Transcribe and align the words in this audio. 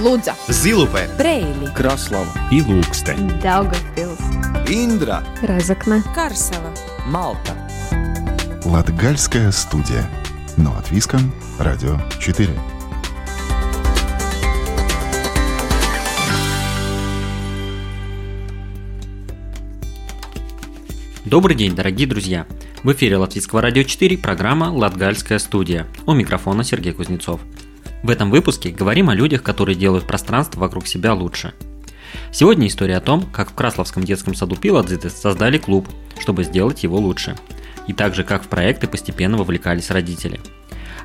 Лудза, 0.00 0.34
Зилупе, 0.48 1.10
Брейли, 1.18 1.70
Краслава 1.76 2.32
и 2.50 2.62
Лукстен. 2.62 3.28
Daugavpils, 3.42 4.18
Индра, 4.66 5.22
Разокна, 5.42 6.02
Карсела. 6.14 6.72
Малта. 7.04 7.54
Латгальская 8.64 9.52
студия. 9.52 10.08
Но 10.56 10.74
от 10.74 10.90
Виском, 10.90 11.34
Радио 11.58 11.98
4. 12.18 12.48
Добрый 21.26 21.54
день, 21.54 21.74
дорогие 21.74 22.06
друзья! 22.06 22.46
В 22.82 22.90
эфире 22.92 23.18
Латвийского 23.18 23.60
радио 23.60 23.82
4 23.82 24.16
программа 24.16 24.72
«Латгальская 24.72 25.38
студия». 25.38 25.86
У 26.06 26.14
микрофона 26.14 26.64
Сергей 26.64 26.94
Кузнецов. 26.94 27.42
В 28.02 28.08
этом 28.08 28.30
выпуске 28.30 28.70
говорим 28.70 29.10
о 29.10 29.14
людях, 29.14 29.42
которые 29.42 29.76
делают 29.76 30.06
пространство 30.06 30.60
вокруг 30.60 30.86
себя 30.86 31.12
лучше. 31.12 31.52
Сегодня 32.32 32.66
история 32.66 32.96
о 32.96 33.00
том, 33.00 33.22
как 33.22 33.50
в 33.50 33.54
Красловском 33.54 34.04
детском 34.04 34.34
саду 34.34 34.56
Пиладзитес 34.56 35.12
создали 35.12 35.58
клуб, 35.58 35.88
чтобы 36.18 36.44
сделать 36.44 36.82
его 36.82 36.98
лучше. 36.98 37.36
И 37.86 37.92
также, 37.92 38.24
как 38.24 38.44
в 38.44 38.48
проекты 38.48 38.88
постепенно 38.88 39.36
вовлекались 39.36 39.90
родители. 39.90 40.40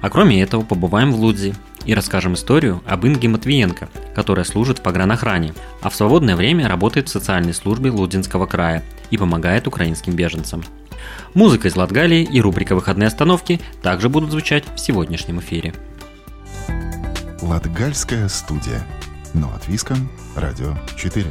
А 0.01 0.09
кроме 0.09 0.41
этого, 0.41 0.63
побываем 0.63 1.11
в 1.11 1.19
Лудзи 1.19 1.53
и 1.85 1.93
расскажем 1.93 2.35
историю 2.35 2.81
об 2.85 3.05
Инге 3.05 3.27
Матвиенко, 3.27 3.89
которая 4.13 4.45
служит 4.45 4.79
в 4.79 4.81
погранохране, 4.81 5.53
а 5.81 5.89
в 5.89 5.95
свободное 5.95 6.35
время 6.35 6.67
работает 6.67 7.09
в 7.09 7.11
социальной 7.11 7.53
службе 7.53 7.91
Лудзинского 7.91 8.45
края 8.45 8.83
и 9.09 9.17
помогает 9.17 9.67
украинским 9.67 10.13
беженцам. 10.13 10.63
Музыка 11.33 11.67
из 11.67 11.75
Латгалии 11.75 12.23
и 12.23 12.41
рубрика 12.41 12.75
«Выходные 12.75 13.07
остановки» 13.07 13.59
также 13.81 14.09
будут 14.09 14.31
звучать 14.31 14.63
в 14.75 14.79
сегодняшнем 14.79 15.39
эфире. 15.39 15.73
Латгальская 17.45 18.27
студия. 18.27 18.83
Но 19.35 19.53
от 19.53 19.67
Виском, 19.67 20.09
Радио 20.35 20.75
4. 20.97 21.27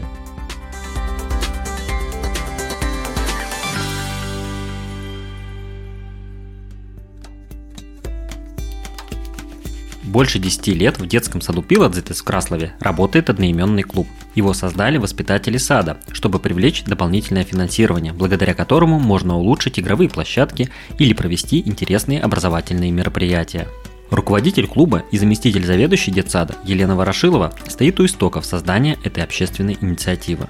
Больше 10.04 10.38
10 10.38 10.68
лет 10.68 11.00
в 11.00 11.06
детском 11.08 11.40
саду 11.40 11.62
Пиладзитес 11.62 12.20
в 12.20 12.24
Краслове 12.24 12.74
работает 12.78 13.28
одноименный 13.28 13.82
клуб. 13.82 14.06
Его 14.36 14.54
создали 14.54 14.98
воспитатели 14.98 15.56
сада, 15.56 15.98
чтобы 16.12 16.38
привлечь 16.38 16.84
дополнительное 16.84 17.42
финансирование, 17.42 18.12
благодаря 18.12 18.54
которому 18.54 19.00
можно 19.00 19.36
улучшить 19.36 19.80
игровые 19.80 20.08
площадки 20.08 20.70
или 20.96 21.12
провести 21.12 21.58
интересные 21.58 22.20
образовательные 22.20 22.92
мероприятия. 22.92 23.66
Руководитель 24.14 24.68
клуба 24.68 25.02
и 25.10 25.18
заместитель 25.18 25.66
заведующей 25.66 26.12
детсада 26.12 26.54
Елена 26.62 26.94
Ворошилова 26.94 27.52
стоит 27.66 27.98
у 27.98 28.04
истоков 28.04 28.46
создания 28.46 28.96
этой 29.02 29.24
общественной 29.24 29.76
инициативы. 29.80 30.46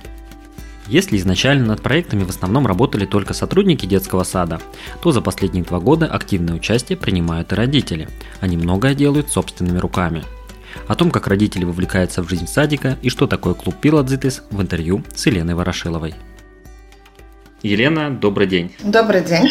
Если 0.87 1.17
изначально 1.17 1.65
над 1.69 1.81
проектами 1.81 2.25
в 2.25 2.29
основном 2.29 2.67
работали 2.67 3.07
только 3.07 3.33
сотрудники 3.33 3.87
детского 3.87 4.23
сада, 4.23 4.61
то 5.03 5.13
за 5.13 5.23
последние 5.23 5.65
два 5.65 5.81
года 5.81 6.05
активное 6.05 6.55
участие 6.55 6.99
принимают 6.99 7.53
и 7.53 7.55
родители. 7.55 8.11
Они 8.41 8.59
многое 8.59 8.95
делают 8.95 9.31
собственными 9.31 9.79
руками. 9.79 10.25
О 10.87 10.95
том, 10.95 11.11
как 11.11 11.27
родители 11.27 11.65
вовлекаются 11.65 12.23
в 12.23 12.29
жизнь 12.29 12.47
садика 12.47 12.99
и 13.01 13.09
что 13.09 13.27
такое 13.27 13.55
клуб 13.55 13.77
Пиладзитис 13.81 14.43
в 14.51 14.61
интервью 14.61 15.03
с 15.15 15.25
Еленой 15.25 15.55
Ворошиловой. 15.55 16.15
Елена, 17.63 18.11
добрый 18.11 18.47
день. 18.47 18.73
Добрый 18.85 19.25
день. 19.25 19.49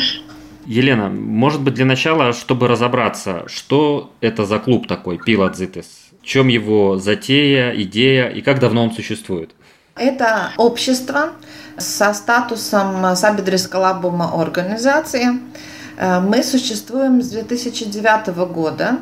Елена, 0.66 1.10
может 1.10 1.62
быть 1.62 1.74
для 1.74 1.86
начала, 1.86 2.34
чтобы 2.34 2.68
разобраться, 2.68 3.44
что 3.48 4.12
это 4.22 4.46
за 4.46 4.60
клуб 4.60 4.88
такой 4.88 5.18
Пиладзитис? 5.18 5.86
В 6.22 6.26
чем 6.26 6.48
его 6.48 6.98
затея, 6.98 7.74
идея 7.82 8.30
и 8.30 8.42
как 8.42 8.60
давно 8.60 8.84
он 8.84 8.92
существует? 8.92 9.52
Это 9.96 10.52
общество 10.58 11.34
со 11.78 12.14
статусом 12.14 13.16
Сабидрискалабума 13.16 14.42
организации. 14.42 15.40
Э, 15.98 16.20
Мы 16.20 16.44
существуем 16.44 17.22
с 17.22 17.30
2009 17.30 18.28
года. 18.48 19.00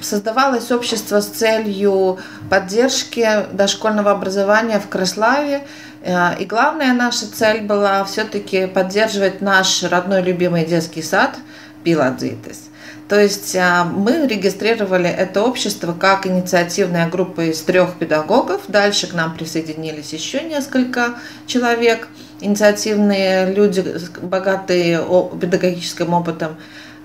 Создавалось 0.00 0.70
общество 0.70 1.20
с 1.20 1.26
целью 1.26 2.18
поддержки 2.50 3.26
дошкольного 3.52 4.12
образования 4.12 4.80
в 4.80 4.88
Краславе. 4.88 5.66
Э, 6.04 6.36
И 6.38 6.44
главная 6.44 6.92
наша 6.92 7.30
цель 7.30 7.62
была 7.62 8.04
все-таки 8.04 8.66
поддерживать 8.66 9.40
наш 9.40 9.82
родной 9.82 10.22
любимый 10.22 10.64
детский 10.64 11.02
сад 11.02 11.36
Пиладзитес. 11.82 12.70
То 13.08 13.20
есть 13.20 13.54
а, 13.54 13.84
мы 13.84 14.26
регистрировали 14.26 15.10
это 15.10 15.42
общество 15.42 15.92
как 15.92 16.26
инициативная 16.26 17.08
группа 17.10 17.42
из 17.50 17.60
трех 17.60 17.94
педагогов. 17.98 18.62
Дальше 18.68 19.06
к 19.06 19.12
нам 19.12 19.34
присоединились 19.36 20.14
еще 20.14 20.42
несколько 20.42 21.16
человек, 21.46 22.08
инициативные 22.40 23.52
люди, 23.52 23.84
богатые 24.22 25.04
педагогическим 25.38 26.14
опытом, 26.14 26.56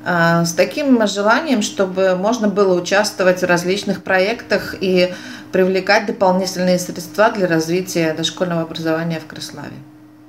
а, 0.05 0.45
с 0.45 0.53
таким 0.53 1.05
желанием, 1.05 1.61
чтобы 1.61 2.15
можно 2.15 2.47
было 2.47 2.79
участвовать 2.79 3.41
в 3.41 3.45
различных 3.45 4.01
проектах 4.01 4.75
и 4.79 5.13
привлекать 5.51 6.05
дополнительные 6.05 6.79
средства 6.79 7.31
для 7.31 7.47
развития 7.47 8.13
дошкольного 8.13 8.61
образования 8.61 9.19
в 9.19 9.25
Краславе. 9.25 9.73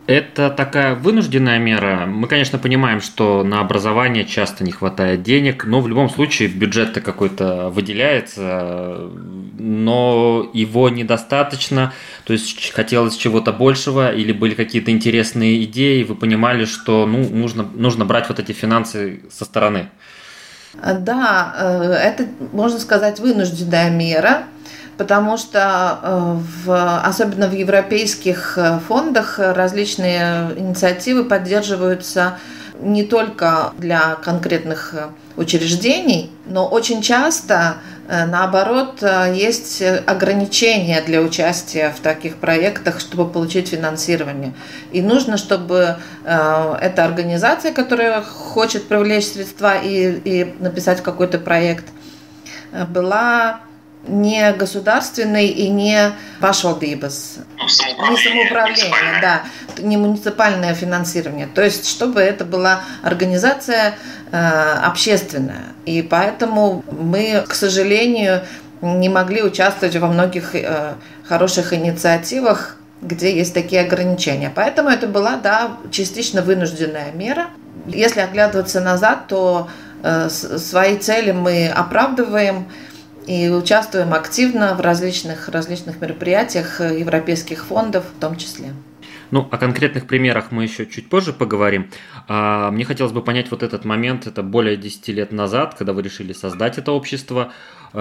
Это 0.07 0.51
такая 0.51 0.97
вынужденная 0.97 1.61
мера. 1.61 2.05
Мы, 2.05 2.27
конечно, 2.27 2.59
понимаем, 2.59 3.01
что 3.01 3.45
на 3.45 3.61
образование 3.61 4.25
часто 4.25 4.65
не 4.65 4.73
хватает 4.73 5.23
денег, 5.23 5.65
но 5.67 5.81
в 5.81 5.87
любом 5.87 6.11
случае 6.11 6.49
бюджет-то 6.49 7.01
какой-то 7.01 7.69
выделяется, 7.69 9.09
но 9.57 10.51
его 10.53 10.89
недостаточно. 10.89 11.93
То 12.25 12.33
есть 12.33 12.73
хотелось 12.73 13.17
чего-то 13.17 13.53
большего 13.53 14.13
или 14.13 14.33
были 14.33 14.55
какие-то 14.55 14.91
интересные 14.91 15.63
идеи, 15.63 16.03
вы 16.03 16.17
понимали, 16.17 16.65
что 16.65 17.07
ну, 17.07 17.29
нужно, 17.29 17.63
нужно 17.63 18.05
брать 18.05 18.29
вот 18.29 18.41
эти 18.41 18.51
финансы 18.51 19.21
со 19.31 19.45
стороны. 19.45 19.91
Да, 20.75 21.55
это, 22.03 22.27
можно 22.53 22.81
сказать, 22.81 23.21
вынужденная 23.21 23.91
мера 23.91 24.45
потому 25.01 25.39
что 25.39 25.99
в, 26.63 27.01
особенно 27.03 27.47
в 27.47 27.55
европейских 27.55 28.59
фондах 28.87 29.39
различные 29.39 30.51
инициативы 30.59 31.25
поддерживаются 31.25 32.39
не 32.83 33.05
только 33.05 33.73
для 33.79 34.17
конкретных 34.17 34.95
учреждений, 35.39 36.31
но 36.45 36.69
очень 36.69 37.01
часто, 37.01 37.77
наоборот, 38.09 39.03
есть 39.33 39.83
ограничения 40.07 41.01
для 41.01 41.23
участия 41.23 41.95
в 41.97 42.01
таких 42.01 42.37
проектах, 42.37 43.01
чтобы 43.01 43.27
получить 43.27 43.69
финансирование. 43.69 44.53
И 44.93 45.01
нужно, 45.01 45.39
чтобы 45.39 45.97
эта 46.25 47.05
организация, 47.07 47.73
которая 47.73 48.21
хочет 48.21 48.87
привлечь 48.87 49.29
средства 49.29 49.79
и, 49.83 50.21
и 50.27 50.55
написать 50.59 51.03
какой-то 51.03 51.39
проект, 51.39 51.87
была 52.89 53.61
не 54.07 54.53
государственный 54.53 55.47
и 55.49 55.69
не 55.69 56.13
пашвалдības, 56.41 57.39
не 57.59 58.17
самоуправление, 58.17 59.21
да, 59.21 59.43
не 59.79 59.97
муниципальное 59.97 60.75
финансирование. 60.75 61.47
То 61.47 61.63
есть, 61.63 61.89
чтобы 61.89 62.21
это 62.21 62.45
была 62.45 62.81
организация 63.03 63.95
э, 64.33 64.39
общественная. 64.85 65.75
И 65.85 66.03
поэтому 66.03 66.83
мы, 66.91 67.45
к 67.47 67.55
сожалению, 67.55 68.43
не 68.81 69.09
могли 69.09 69.43
участвовать 69.43 69.97
во 69.97 70.09
многих 70.09 70.55
э, 70.55 70.95
хороших 71.29 71.73
инициативах, 71.73 72.77
где 73.03 73.35
есть 73.35 73.55
такие 73.55 73.83
ограничения. 73.83 74.51
Поэтому 74.55 74.89
это 74.89 75.07
была, 75.07 75.37
да, 75.37 75.77
частично 75.91 76.43
вынужденная 76.43 77.13
мера. 77.13 77.49
Если 77.87 78.21
оглядываться 78.21 78.81
назад, 78.81 79.27
то 79.29 79.69
э, 80.03 80.29
свои 80.31 80.97
цели 80.97 81.33
мы 81.33 81.69
оправдываем 81.69 82.67
и 83.31 83.49
участвуем 83.49 84.13
активно 84.13 84.75
в 84.75 84.81
различных, 84.81 85.49
различных 85.49 86.01
мероприятиях 86.01 86.81
европейских 86.81 87.65
фондов 87.65 88.05
в 88.17 88.21
том 88.21 88.37
числе. 88.37 88.71
Ну, 89.31 89.47
о 89.49 89.57
конкретных 89.57 90.09
примерах 90.09 90.51
мы 90.51 90.65
еще 90.65 90.85
чуть 90.85 91.09
позже 91.09 91.33
поговорим. 91.33 91.91
А, 92.27 92.73
мне 92.73 92.85
хотелось 92.85 93.13
бы 93.13 93.23
понять 93.23 93.49
вот 93.53 93.63
этот 93.63 93.85
момент, 93.85 94.27
это 94.27 94.43
более 94.43 94.77
10 94.77 95.09
лет 95.11 95.31
назад, 95.31 95.77
когда 95.79 95.93
вы 95.93 96.03
решили 96.03 96.33
создать 96.33 96.79
это 96.79 96.91
общество. 96.91 97.53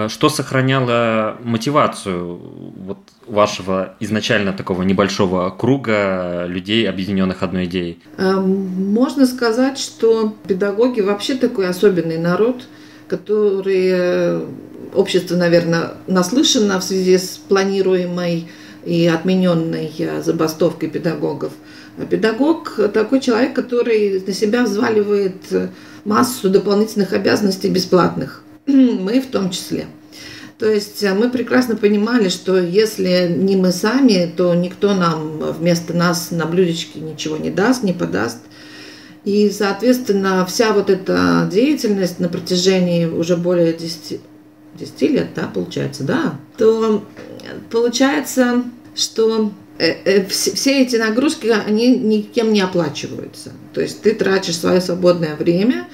Что 0.08 0.28
сохраняло 0.28 1.36
мотивацию 1.44 2.36
вот 2.36 2.98
вашего 3.26 3.94
изначально 4.00 4.52
такого 4.52 4.82
небольшого 4.82 5.50
круга 5.50 6.46
людей, 6.46 6.88
объединенных 6.88 7.44
одной 7.44 7.66
идеей? 7.66 8.00
Можно 8.18 9.26
сказать, 9.26 9.78
что 9.78 10.34
педагоги 10.48 11.00
вообще 11.00 11.34
такой 11.34 11.68
особенный 11.68 12.18
народ, 12.18 12.66
который 13.08 14.42
общество, 14.94 15.36
наверное, 15.36 15.94
наслышано 16.06 16.80
в 16.80 16.84
связи 16.84 17.18
с 17.18 17.40
планируемой 17.48 18.48
и 18.84 19.06
отмененной 19.06 19.92
забастовкой 20.22 20.88
педагогов. 20.88 21.52
Педагог– 22.08 22.80
такой 22.94 23.20
человек, 23.20 23.54
который 23.54 24.22
на 24.26 24.32
себя 24.32 24.64
взваливает 24.64 25.34
массу 26.04 26.48
дополнительных 26.48 27.12
обязанностей 27.12 27.68
бесплатных. 27.68 28.42
Мы 28.66 29.20
в 29.20 29.26
том 29.26 29.50
числе. 29.50 29.86
То 30.60 30.70
есть 30.70 31.02
э, 31.02 31.14
мы 31.14 31.30
прекрасно 31.30 31.74
понимали, 31.74 32.28
что 32.28 32.60
если 32.60 33.34
не 33.34 33.56
мы 33.56 33.72
сами, 33.72 34.30
то 34.36 34.54
никто 34.54 34.94
нам 34.94 35.38
вместо 35.38 35.94
нас 35.94 36.30
на 36.30 36.44
блюдечке 36.44 37.00
ничего 37.00 37.38
не 37.38 37.50
даст, 37.50 37.82
не 37.82 37.94
подаст. 37.94 38.38
И, 39.24 39.50
соответственно, 39.50 40.44
вся 40.44 40.74
вот 40.74 40.90
эта 40.90 41.48
деятельность 41.50 42.20
на 42.20 42.28
протяжении 42.28 43.06
уже 43.06 43.38
более 43.38 43.72
10, 43.72 44.20
10 44.80 45.02
лет, 45.02 45.28
да, 45.34 45.50
получается, 45.52 46.04
да, 46.04 46.40
то 46.56 47.04
получается, 47.70 48.64
что 48.96 49.52
э, 49.78 49.92
э, 50.04 50.26
все 50.26 50.82
эти 50.82 50.96
нагрузки, 50.96 51.46
они 51.48 51.96
никем 51.96 52.52
не 52.52 52.60
оплачиваются. 52.60 53.52
То 53.72 53.80
есть 53.80 54.02
ты 54.02 54.14
тратишь 54.14 54.56
свое 54.56 54.80
свободное 54.80 55.36
время, 55.36 55.88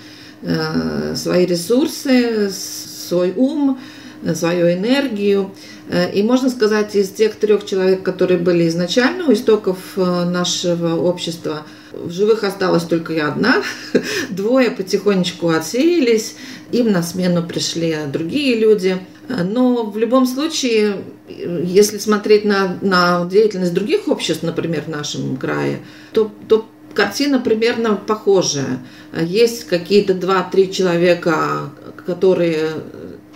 свои 1.14 1.46
ресурсы, 1.46 2.50
свой 2.50 3.32
ум, 3.34 3.78
свою 4.34 4.72
энергию. 4.72 5.52
Э, 5.88 6.12
и 6.12 6.22
можно 6.22 6.50
сказать, 6.50 6.94
из 6.96 7.10
тех 7.10 7.36
трех 7.36 7.64
человек, 7.64 8.02
которые 8.02 8.38
были 8.38 8.68
изначально 8.68 9.26
у 9.26 9.32
истоков 9.32 9.78
э, 9.96 10.24
нашего 10.24 10.96
общества, 10.96 11.62
в 11.96 12.10
живых 12.10 12.44
осталась 12.44 12.84
только 12.84 13.12
я 13.12 13.28
одна. 13.28 13.62
Двое 14.30 14.70
потихонечку 14.70 15.48
отсеялись, 15.48 16.36
им 16.72 16.92
на 16.92 17.02
смену 17.02 17.42
пришли 17.42 17.96
другие 18.12 18.56
люди. 18.58 18.98
Но 19.28 19.84
в 19.84 19.98
любом 19.98 20.26
случае, 20.26 21.02
если 21.28 21.98
смотреть 21.98 22.44
на, 22.44 22.78
на 22.80 23.24
деятельность 23.24 23.74
других 23.74 24.08
обществ, 24.08 24.42
например, 24.42 24.82
в 24.82 24.88
нашем 24.88 25.36
крае, 25.36 25.80
то, 26.12 26.30
то 26.48 26.66
картина 26.94 27.40
примерно 27.40 27.96
похожая. 27.96 28.80
Есть 29.20 29.64
какие-то 29.64 30.14
два-три 30.14 30.70
человека, 30.72 31.70
которые 32.06 32.70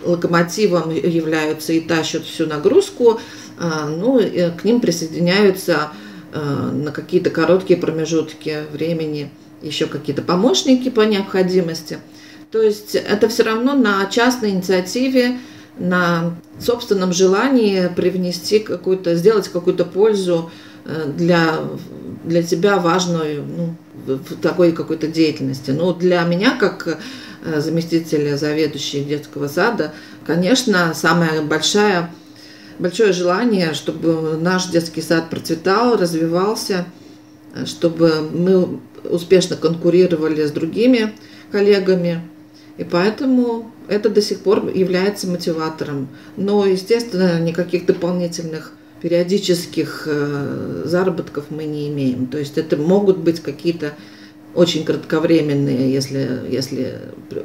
локомотивом 0.03 0.91
являются 0.91 1.73
и 1.73 1.81
тащат 1.81 2.23
всю 2.23 2.47
нагрузку, 2.47 3.19
а, 3.59 3.87
ну, 3.87 4.19
к 4.59 4.63
ним 4.63 4.81
присоединяются 4.81 5.91
на 6.33 6.91
какие-то 6.91 7.29
короткие 7.29 7.79
промежутки 7.79 8.63
времени 8.71 9.29
еще 9.61 9.85
какие-то 9.85 10.21
помощники 10.21 10.89
по 10.89 11.01
необходимости. 11.01 11.99
То 12.51 12.61
есть 12.61 12.95
это 12.95 13.29
все 13.29 13.43
равно 13.43 13.73
на 13.73 14.05
частной 14.07 14.51
инициативе, 14.51 15.39
на 15.77 16.35
собственном 16.59 17.13
желании 17.13 17.89
привнести 17.95 18.59
какую-то, 18.59 19.15
сделать 19.15 19.47
какую-то 19.47 19.85
пользу 19.85 20.51
э, 20.85 21.11
для, 21.17 21.59
для 22.23 22.43
тебя 22.43 22.77
важную 22.77 23.43
ну, 23.43 23.75
в 24.05 24.35
такой 24.41 24.73
какой-то 24.73 25.07
деятельности. 25.07 25.71
Но 25.71 25.93
для 25.93 26.21
меня, 26.23 26.57
как 26.57 26.99
Э, 27.43 27.59
заместителя 27.59 28.37
заведующей 28.37 29.03
детского 29.03 29.47
сада, 29.47 29.93
конечно, 30.27 30.93
самое 30.93 31.41
большое, 31.41 32.11
большое 32.81 33.13
желание, 33.13 33.73
чтобы 33.73 34.37
наш 34.37 34.67
детский 34.67 35.01
сад 35.01 35.29
процветал, 35.29 35.95
развивался, 35.95 36.85
чтобы 37.65 38.29
мы 38.33 38.79
успешно 39.03 39.55
конкурировали 39.55 40.45
с 40.45 40.51
другими 40.51 41.13
коллегами. 41.51 42.21
И 42.77 42.83
поэтому 42.83 43.71
это 43.87 44.09
до 44.09 44.21
сих 44.21 44.39
пор 44.39 44.69
является 44.73 45.27
мотиватором. 45.27 46.07
Но, 46.37 46.65
естественно, 46.65 47.39
никаких 47.39 47.85
дополнительных 47.85 48.73
периодических 49.01 50.03
э, 50.05 50.83
заработков 50.85 51.45
мы 51.49 51.65
не 51.65 51.89
имеем. 51.89 52.27
То 52.27 52.37
есть 52.37 52.57
это 52.57 52.77
могут 52.77 53.17
быть 53.17 53.41
какие-то 53.41 53.93
очень 54.53 54.85
кратковременные, 54.85 55.91
если, 55.91 56.41
если 56.49 56.99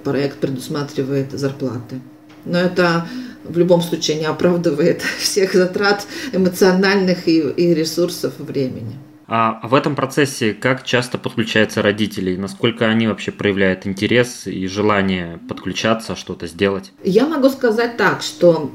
проект 0.04 0.38
предусматривает 0.38 1.32
зарплаты. 1.32 2.00
Но 2.44 2.58
это 2.58 3.06
в 3.48 3.58
любом 3.58 3.82
случае 3.82 4.18
не 4.18 4.26
оправдывает 4.26 5.02
всех 5.18 5.54
затрат 5.54 6.06
эмоциональных 6.32 7.28
и, 7.28 7.40
и 7.40 7.74
ресурсов 7.74 8.34
времени. 8.38 8.96
А 9.28 9.60
в 9.66 9.74
этом 9.74 9.96
процессе 9.96 10.52
как 10.54 10.84
часто 10.84 11.18
подключаются 11.18 11.82
родители? 11.82 12.36
Насколько 12.36 12.86
они 12.86 13.08
вообще 13.08 13.32
проявляют 13.32 13.86
интерес 13.86 14.46
и 14.46 14.68
желание 14.68 15.40
подключаться, 15.48 16.14
что-то 16.14 16.46
сделать? 16.46 16.92
Я 17.02 17.26
могу 17.26 17.48
сказать 17.48 17.96
так, 17.96 18.22
что 18.22 18.70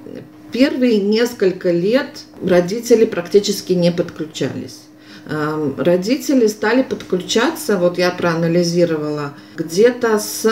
первые 0.52 1.00
несколько 1.00 1.72
лет 1.72 2.26
родители 2.44 3.06
практически 3.06 3.72
не 3.72 3.94
подключались. 3.94 4.82
Эм, 5.28 5.76
родители 5.78 6.48
стали 6.48 6.84
подключаться, 6.84 7.78
вот 7.78 7.98
я 7.98 8.12
проанализировала, 8.12 9.34
где-то 9.56 10.20
с 10.20 10.44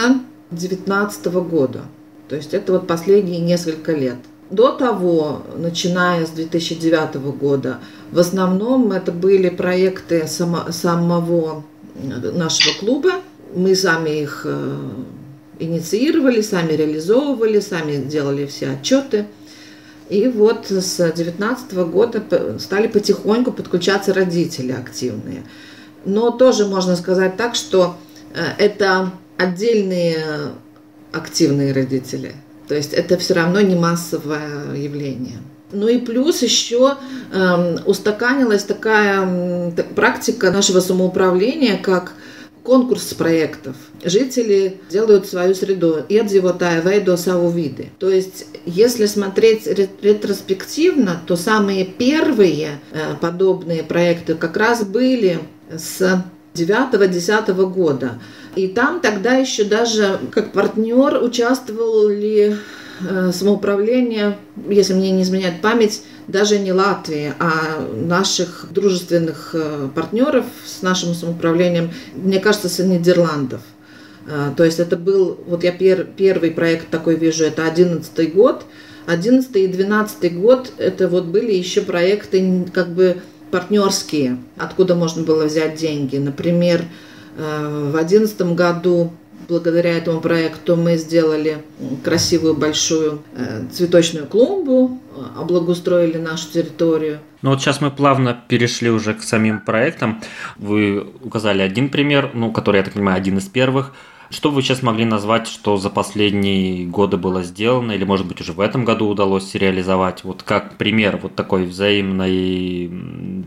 2019 0.51 1.25
года. 1.41 1.81
То 2.29 2.35
есть 2.35 2.53
это 2.53 2.73
вот 2.73 2.87
последние 2.87 3.39
несколько 3.39 3.91
лет. 3.91 4.17
До 4.49 4.71
того, 4.71 5.43
начиная 5.57 6.25
с 6.25 6.29
2009 6.29 7.15
года, 7.37 7.79
в 8.11 8.19
основном 8.19 8.91
это 8.91 9.11
были 9.11 9.49
проекты 9.49 10.27
само, 10.27 10.71
самого 10.71 11.63
нашего 11.95 12.73
клуба. 12.79 13.11
Мы 13.53 13.75
сами 13.75 14.21
их 14.21 14.43
э, 14.45 14.77
инициировали, 15.59 16.41
сами 16.41 16.73
реализовывали, 16.73 17.59
сами 17.59 17.97
делали 17.97 18.45
все 18.45 18.71
отчеты– 18.71 19.25
и 20.09 20.27
вот 20.27 20.65
с 20.69 20.97
2019 20.97 21.73
года 21.91 22.57
стали 22.59 22.87
потихоньку 22.87 23.51
подключаться 23.51 24.11
родители 24.11 24.71
активные. 24.71 25.43
Но 26.03 26.31
тоже 26.31 26.65
можно 26.65 26.95
сказать 26.95 27.37
так, 27.37 27.53
что 27.53 27.95
э, 28.33 28.43
это 28.57 29.11
отдельные 29.37 30.17
активные 31.11 31.73
родители. 31.73 32.33
То 32.67 32.75
есть 32.75 32.93
это 32.93 33.17
все 33.17 33.33
равно 33.33 33.61
не 33.61 33.75
массовое 33.75 34.75
явление. 34.75 35.39
Ну 35.71 35.87
и 35.87 35.99
плюс 35.99 36.41
еще 36.41 36.95
э, 37.31 37.77
устаканилась 37.85 38.63
такая 38.63 39.25
э, 39.25 39.83
практика 39.95 40.51
нашего 40.51 40.79
самоуправления, 40.79 41.77
как 41.77 42.13
конкурс 42.63 43.13
проектов. 43.13 43.75
Жители 44.03 44.79
делают 44.89 45.27
свою 45.27 45.55
среду. 45.55 46.05
Iedzīvotāji 46.09 46.83
veido 46.83 47.17
savu 47.17 47.49
виды. 47.49 47.89
То 47.99 48.09
есть, 48.09 48.45
если 48.65 49.07
смотреть 49.07 49.67
ретроспективно, 50.01 51.21
то 51.25 51.35
самые 51.35 51.85
первые 51.85 52.79
э, 52.91 53.15
подобные 53.19 53.83
проекты 53.83 54.35
как 54.35 54.55
раз 54.57 54.83
были 54.83 55.39
с 55.75 56.23
9-10 56.53 57.53
года. 57.71 58.19
И 58.55 58.67
там 58.67 58.99
тогда 58.99 59.35
еще 59.35 59.63
даже 59.63 60.19
как 60.31 60.51
партнер 60.51 61.23
участвовал 61.23 62.09
ли 62.09 62.55
Э, 63.01 63.31
самоуправления, 63.31 64.37
если 64.67 64.93
мне 64.93 65.11
не 65.11 65.23
изменяет 65.23 65.61
память, 65.61 66.03
даже 66.27 66.59
не 66.59 66.73
Латвии, 66.73 67.33
а 67.39 67.87
наших 67.95 68.67
дружественных 68.71 69.51
э, 69.53 69.89
партнеров 69.95 70.45
с 70.65 70.81
нашим 70.81 71.13
самоуправлением, 71.13 71.91
мне 72.13 72.39
кажется, 72.39 72.67
с 72.67 72.79
Нидерландов. 72.79 73.61
Э, 74.27 74.51
то 74.55 74.65
есть 74.65 74.79
это 74.79 74.97
был, 74.97 75.39
вот 75.47 75.63
я 75.63 75.71
пер, 75.71 76.03
первый 76.03 76.51
проект 76.51 76.89
такой 76.89 77.15
вижу, 77.15 77.45
это 77.45 77.65
11 77.65 78.33
год. 78.33 78.65
11 79.05 79.55
и 79.55 79.67
12 79.67 80.37
год, 80.37 80.73
это 80.77 81.07
вот 81.07 81.25
были 81.25 81.53
еще 81.53 81.81
проекты 81.81 82.65
как 82.71 82.93
бы 82.93 83.21
партнерские, 83.49 84.37
откуда 84.57 84.93
можно 84.93 85.23
было 85.23 85.45
взять 85.45 85.75
деньги. 85.75 86.17
Например, 86.17 86.83
в 87.37 87.91
2011 87.91 88.41
году 88.53 89.11
благодаря 89.47 89.97
этому 89.97 90.21
проекту 90.21 90.75
мы 90.75 90.97
сделали 90.97 91.63
красивую 92.03 92.55
большую 92.55 93.21
э, 93.35 93.63
цветочную 93.71 94.27
клумбу, 94.27 94.99
облагоустроили 95.37 96.17
нашу 96.17 96.51
территорию. 96.51 97.19
Ну 97.41 97.51
вот 97.51 97.61
сейчас 97.61 97.81
мы 97.81 97.89
плавно 97.89 98.39
перешли 98.47 98.89
уже 98.89 99.13
к 99.13 99.23
самим 99.23 99.61
проектам. 99.61 100.21
Вы 100.57 101.07
указали 101.23 101.61
один 101.61 101.89
пример, 101.89 102.31
ну, 102.33 102.51
который, 102.51 102.77
я 102.77 102.83
так 102.83 102.93
понимаю, 102.93 103.17
один 103.17 103.37
из 103.37 103.45
первых– 103.45 103.93
что 104.29 104.51
вы 104.51 104.61
сейчас 104.61 104.81
могли 104.81 105.05
назвать, 105.05 105.47
что 105.47 105.77
за 105.77 105.89
последние 105.89 106.85
годы 106.85 107.17
было 107.17 107.43
сделано, 107.43 107.91
или, 107.93 108.03
может 108.03 108.27
быть, 108.27 108.41
уже 108.41 108.53
в 108.53 108.59
этом 108.59 108.85
году 108.85 109.07
удалось 109.07 109.53
реализовать? 109.55 110.23
Вот 110.23 110.43
как 110.43 110.77
пример 110.77 111.19
вот 111.21 111.35
такой 111.35 111.65
взаимной 111.65 112.91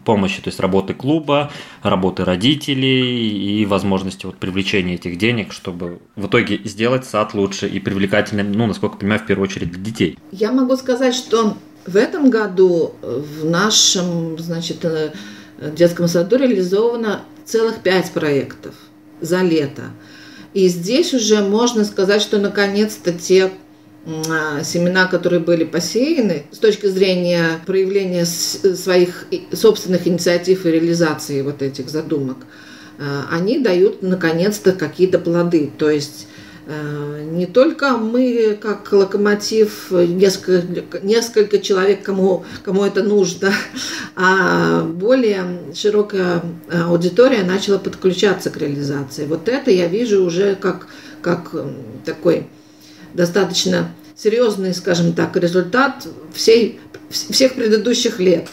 помощи, 0.05 0.43
то 0.43 0.49
есть 0.49 0.61
работы 0.61 0.95
клуба, 0.95 1.51
работы 1.83 2.25
родителей 2.25 3.61
и 3.61 3.67
возможности 3.67 4.27
вот 4.27 4.37
привлечения 4.37 4.95
этих 4.95 5.19
денег, 5.19 5.53
чтобы 5.53 6.01
в 6.17 6.27
итоге 6.27 6.61
сделать 6.65 7.05
сад 7.05 7.35
лучше 7.35 7.69
и 7.69 7.79
привлекательным, 7.81 8.53
ну, 8.53 8.67
насколько 8.67 8.97
я 8.97 9.01
понимаю, 9.01 9.21
в 9.21 9.27
первую 9.27 9.49
очередь 9.49 9.71
для 9.71 9.83
детей. 9.83 10.19
Я 10.33 10.53
могу 10.53 10.77
сказать, 10.77 11.15
что 11.15 11.57
в 11.87 11.97
этом 11.97 12.31
году 12.31 12.95
в 13.03 13.45
нашем, 13.45 14.39
значит, 14.39 14.85
э, 14.85 15.13
детском 15.77 16.09
саду 16.09 16.37
реализовано 16.37 17.23
целых 17.45 17.83
пять 17.83 18.11
проектов 18.13 18.75
за 19.21 19.43
лето. 19.43 19.83
И 20.55 20.69
здесь 20.69 21.15
уже 21.15 21.41
можно 21.43 21.85
сказать, 21.85 22.21
что 22.21 22.39
наконец-то 22.39 23.13
те 23.13 23.51
а, 24.05 24.63
семена, 24.65 25.07
которые 25.07 25.41
были 25.41 25.65
посеяны 25.65 26.45
с 26.51 26.59
точки 26.59 26.87
зрения 26.87 27.61
проявления 27.67 28.27
своих 28.27 29.27
собственных 29.53 30.07
инициатив 30.07 30.67
и 30.67 30.71
реализации 30.71 31.41
вот 31.43 31.63
этих 31.63 31.89
задумок, 31.89 32.39
а, 32.99 33.27
они 33.31 33.59
дают 33.61 34.03
наконец-то 34.03 34.73
какие-то 34.73 35.19
плоды. 35.19 35.71
То 35.79 35.89
есть 35.89 36.27
не 36.67 37.47
только 37.47 37.97
мы, 37.97 38.57
как 38.61 38.93
локомотив, 38.93 39.91
несколько, 39.91 41.01
несколько 41.01 41.59
человек, 41.59 42.03
кому, 42.03 42.45
кому 42.65 42.85
это 42.85 43.03
нужно, 43.03 43.53
а 44.17 44.83
более 44.83 45.45
широкая 45.75 46.43
аудитория 46.71 47.43
начала 47.43 47.79
подключаться 47.79 48.51
к 48.51 48.57
реализации. 48.57 49.27
Вот 49.27 49.49
это 49.49 49.71
я 49.71 49.89
вижу 49.89 50.25
уже 50.25 50.55
как, 50.55 50.87
как 51.21 51.51
такой 52.05 52.47
достаточно 53.15 53.89
серьезный, 54.17 54.75
скажем 54.75 55.15
так, 55.15 55.37
результат 55.37 56.07
всей, 56.33 56.81
всех 57.11 57.55
предыдущих 57.55 58.21
лет. 58.21 58.49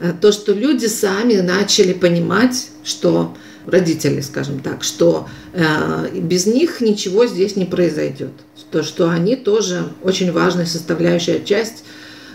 Э, 0.00 0.12
то, 0.20 0.32
что 0.32 0.52
люди 0.52 0.86
сами 0.86 1.34
начали 1.34 1.92
понимать, 1.92 2.70
что 2.82 3.36
родители, 3.66 4.20
скажем 4.20 4.60
так, 4.60 4.84
что 4.84 5.28
э, 5.52 6.10
без 6.12 6.46
них 6.46 6.80
ничего 6.80 7.26
здесь 7.26 7.56
не 7.56 7.64
произойдет. 7.64 8.32
То, 8.70 8.82
что 8.82 9.10
они 9.10 9.36
тоже 9.36 9.84
очень 10.02 10.32
важная 10.32 10.66
составляющая 10.66 11.42
часть 11.44 11.84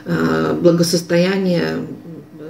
э, 0.06 0.58
благосостояния 0.60 1.86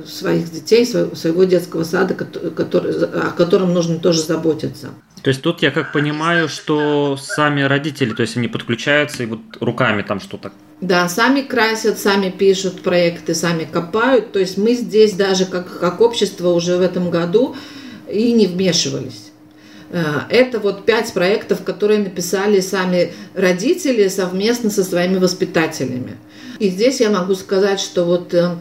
своих 0.07 0.51
детей, 0.51 0.85
своего 0.85 1.43
детского 1.43 1.83
сада, 1.83 2.13
который, 2.13 3.05
о 3.05 3.31
котором 3.31 3.73
нужно 3.73 3.99
тоже 3.99 4.21
заботиться. 4.21 4.89
То 5.21 5.29
есть 5.29 5.41
тут 5.41 5.61
я 5.61 5.71
как 5.71 5.91
понимаю, 5.91 6.47
что 6.47 7.17
сами 7.21 7.61
родители, 7.61 8.13
то 8.13 8.21
есть 8.21 8.37
они 8.37 8.47
подключаются 8.47 9.23
и 9.23 9.25
вот 9.25 9.39
руками 9.59 10.01
там 10.01 10.21
что-то. 10.21 10.51
Да, 10.79 11.09
сами 11.09 11.41
красят, 11.41 11.99
сами 11.99 12.29
пишут 12.29 12.81
проекты, 12.81 13.35
сами 13.35 13.65
копают. 13.65 14.31
То 14.31 14.39
есть 14.39 14.57
мы 14.57 14.75
здесь 14.75 15.13
даже 15.13 15.45
как, 15.45 15.79
как 15.79 15.99
общество 15.99 16.49
уже 16.49 16.77
в 16.77 16.81
этом 16.81 17.09
году 17.09 17.57
и 18.11 18.31
не 18.31 18.47
вмешивались. 18.47 19.29
Э, 19.91 20.21
это 20.29 20.59
вот 20.59 20.85
пять 20.85 21.11
проектов, 21.13 21.63
которые 21.63 21.99
написали 21.99 22.59
сами 22.59 23.11
родители 23.33 24.07
совместно 24.07 24.69
со 24.69 24.83
своими 24.83 25.17
воспитателями. 25.17 26.17
И 26.59 26.69
здесь 26.69 26.99
я 26.99 27.09
могу 27.09 27.35
сказать, 27.35 27.79
что 27.79 28.05
вот 28.05 28.33
э, 28.33 28.55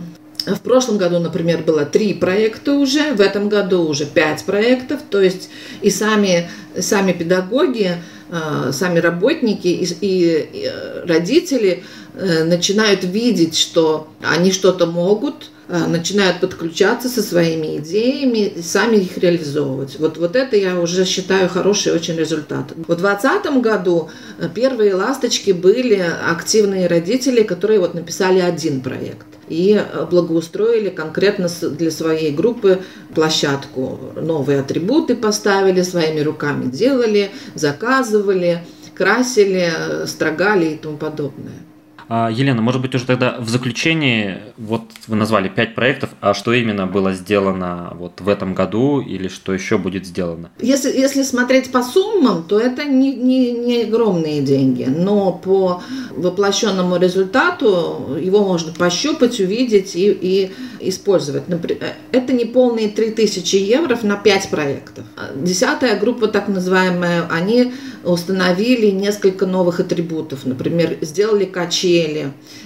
в 0.47 0.61
прошлом 0.61 0.97
году, 0.99 1.19
например, 1.19 1.63
было 1.63 1.85
три 1.85 2.15
проекта 2.15 2.73
уже, 2.73 3.13
в 3.13 3.21
этом 3.21 3.49
году 3.49 3.83
уже 3.83 4.07
пять 4.07 4.45
проектов, 4.45 5.01
то 5.11 5.21
есть 5.21 5.51
и 5.83 5.91
сами, 5.91 6.49
сами 6.79 7.13
педагоги, 7.13 7.97
э, 8.31 8.71
сами 8.73 8.99
работники 8.99 9.69
и, 9.69 9.87
и 10.01 10.71
родители 11.05 11.85
начинают 12.15 13.05
видеть, 13.05 13.57
что 13.57 14.09
они 14.21 14.51
что-то 14.51 14.87
могут, 14.87 15.51
начинают 15.69 16.41
подключаться 16.41 17.09
со 17.09 17.23
своими 17.23 17.77
идеями 17.77 18.47
и 18.47 18.63
сами 18.63 18.97
их 18.97 19.19
реализовывать. 19.19 19.99
Вот, 19.99 20.17
вот 20.17 20.35
это 20.35 20.57
я 20.57 20.81
уже 20.81 21.05
считаю 21.05 21.49
хороший 21.49 21.93
очень 21.93 22.17
результат. 22.17 22.73
В 22.73 22.97
2020 22.97 23.63
году 23.63 24.09
э, 24.39 24.49
первые 24.55 24.95
ласточки 24.95 25.51
были 25.51 26.03
активные 26.27 26.87
родители, 26.87 27.43
которые 27.43 27.81
вот 27.81 27.95
написали 27.95 28.41
один 28.41 28.81
проект 28.81 29.27
и 29.49 29.75
э, 29.75 30.07
благоустроили 30.11 30.89
конкретно 30.89 31.49
для 31.49 31.91
своей 31.91 32.33
группы 32.33 32.81
площадку. 33.15 33.99
Новые 34.17 34.61
атрибуты 34.61 35.17
поставили, 35.17 35.83
своими 35.83 36.21
руками 36.21 36.71
делали, 36.71 37.31
заказывали, 37.55 38.65
красили, 38.95 39.73
строгали 40.07 40.71
и 40.71 40.77
тому 40.77 40.97
подобное. 40.97 41.68
А, 42.09 42.31
Елена, 42.31 42.63
может 42.63 42.81
быть, 42.81 42.95
уже 42.95 43.05
тогда 43.05 43.37
в 43.39 43.49
заключении, 43.51 44.39
вот 44.57 44.83
вы 45.07 45.17
назвали 45.17 45.49
пять 45.49 45.75
проектов, 45.75 46.11
а 46.21 46.33
что 46.33 46.55
именно 46.55 46.87
было 46.87 47.13
сделано 47.13 47.93
вот 47.95 48.23
в 48.23 48.29
этом 48.29 48.55
году 48.55 49.01
или 49.01 49.29
что 49.29 49.53
еще 49.53 49.77
будет 49.77 50.07
сделано? 50.07 50.51
Если, 50.59 50.89
если 50.89 51.23
смотреть 51.23 51.71
по 51.71 51.83
суммам, 51.83 52.45
то 52.45 52.59
это 52.59 52.85
не, 52.85 53.15
не, 53.15 53.53
не 53.53 53.83
огромные 53.83 54.41
деньги, 54.41 54.85
но 54.85 55.33
по 55.33 55.83
воплощенному 56.13 56.97
результату 56.97 58.19
его 58.19 58.43
можно 58.43 58.73
пощупать, 58.73 59.39
увидеть 59.39 59.95
и, 59.95 60.11
и 60.11 60.51
использовать. 60.81 61.49
Например, 61.49 61.93
это 62.13 62.33
не 62.33 62.47
полные 62.47 62.89
3000 62.89 63.57
евро 63.57 63.99
на 64.03 64.17
5 64.17 64.49
проектов. 64.49 65.05
Десятая 65.37 65.99
группа, 65.99 66.29
так 66.29 66.49
называемая, 66.49 67.27
они 67.29 67.75
установили 68.05 68.87
несколько 68.87 69.47
новых 69.47 69.81
атрибутов. 69.81 70.47
Например, 70.47 70.97
сделали 71.03 71.45
качели, 71.45 71.98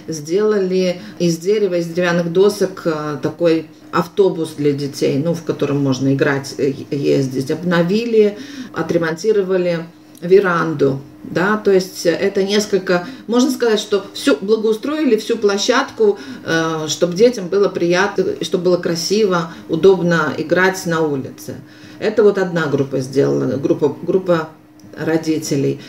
сделали 0.07 1.01
из 1.19 1.39
дерева, 1.39 1.75
из 1.75 1.87
деревянных 1.87 2.33
досок 2.33 2.83
э, 2.85 3.19
такой 3.23 3.67
автобус 3.91 4.55
для 4.57 4.73
детей, 4.73 5.19
ну, 5.19 5.35
в 5.35 5.43
котором 5.45 5.83
можно 5.83 6.15
играть, 6.15 6.55
э, 6.59 6.73
ездить. 6.91 7.51
Обновили, 7.51 8.39
отремонтировали 8.73 9.87
веранду, 10.21 11.01
да, 11.25 11.57
то 11.57 11.71
есть 11.73 12.07
это 12.07 12.43
несколько, 12.43 13.07
можно 13.27 13.51
сказать, 13.51 13.81
что 13.81 14.05
всю 14.15 14.37
благоустроили 14.41 15.17
всю 15.17 15.37
площадку, 15.37 16.19
э, 16.45 16.87
чтобы 16.89 17.15
детям 17.15 17.49
было 17.49 17.69
приятно, 17.69 18.25
чтобы 18.41 18.65
было 18.65 18.77
красиво, 18.77 19.53
удобно 19.69 20.33
играть 20.37 20.85
на 20.87 21.01
улице. 21.01 21.57
Это 21.99 22.23
вот 22.23 22.39
одна 22.39 22.67
группа 22.67 23.01
сделала, 23.01 23.57
группа, 23.57 23.97
группа 24.03 24.49
родителей. 24.97 25.81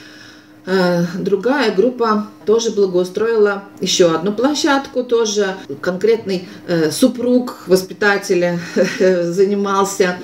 Э, 0.66 1.04
другая 1.20 1.76
группа 1.76 2.28
тоже 2.46 2.72
благоустроила 2.72 3.64
еще 3.82 4.14
одну 4.16 4.32
площадку, 4.32 5.04
тоже 5.04 5.56
конкретный 5.82 6.48
э, 6.68 6.90
супруг 6.90 7.64
воспитателя 7.68 8.60
занимался 9.00 10.20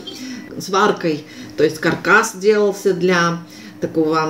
сваркой, 0.58 1.26
то 1.58 1.64
есть 1.66 1.80
каркас 1.80 2.36
делался 2.36 2.94
для 2.94 3.40
такого 3.82 4.30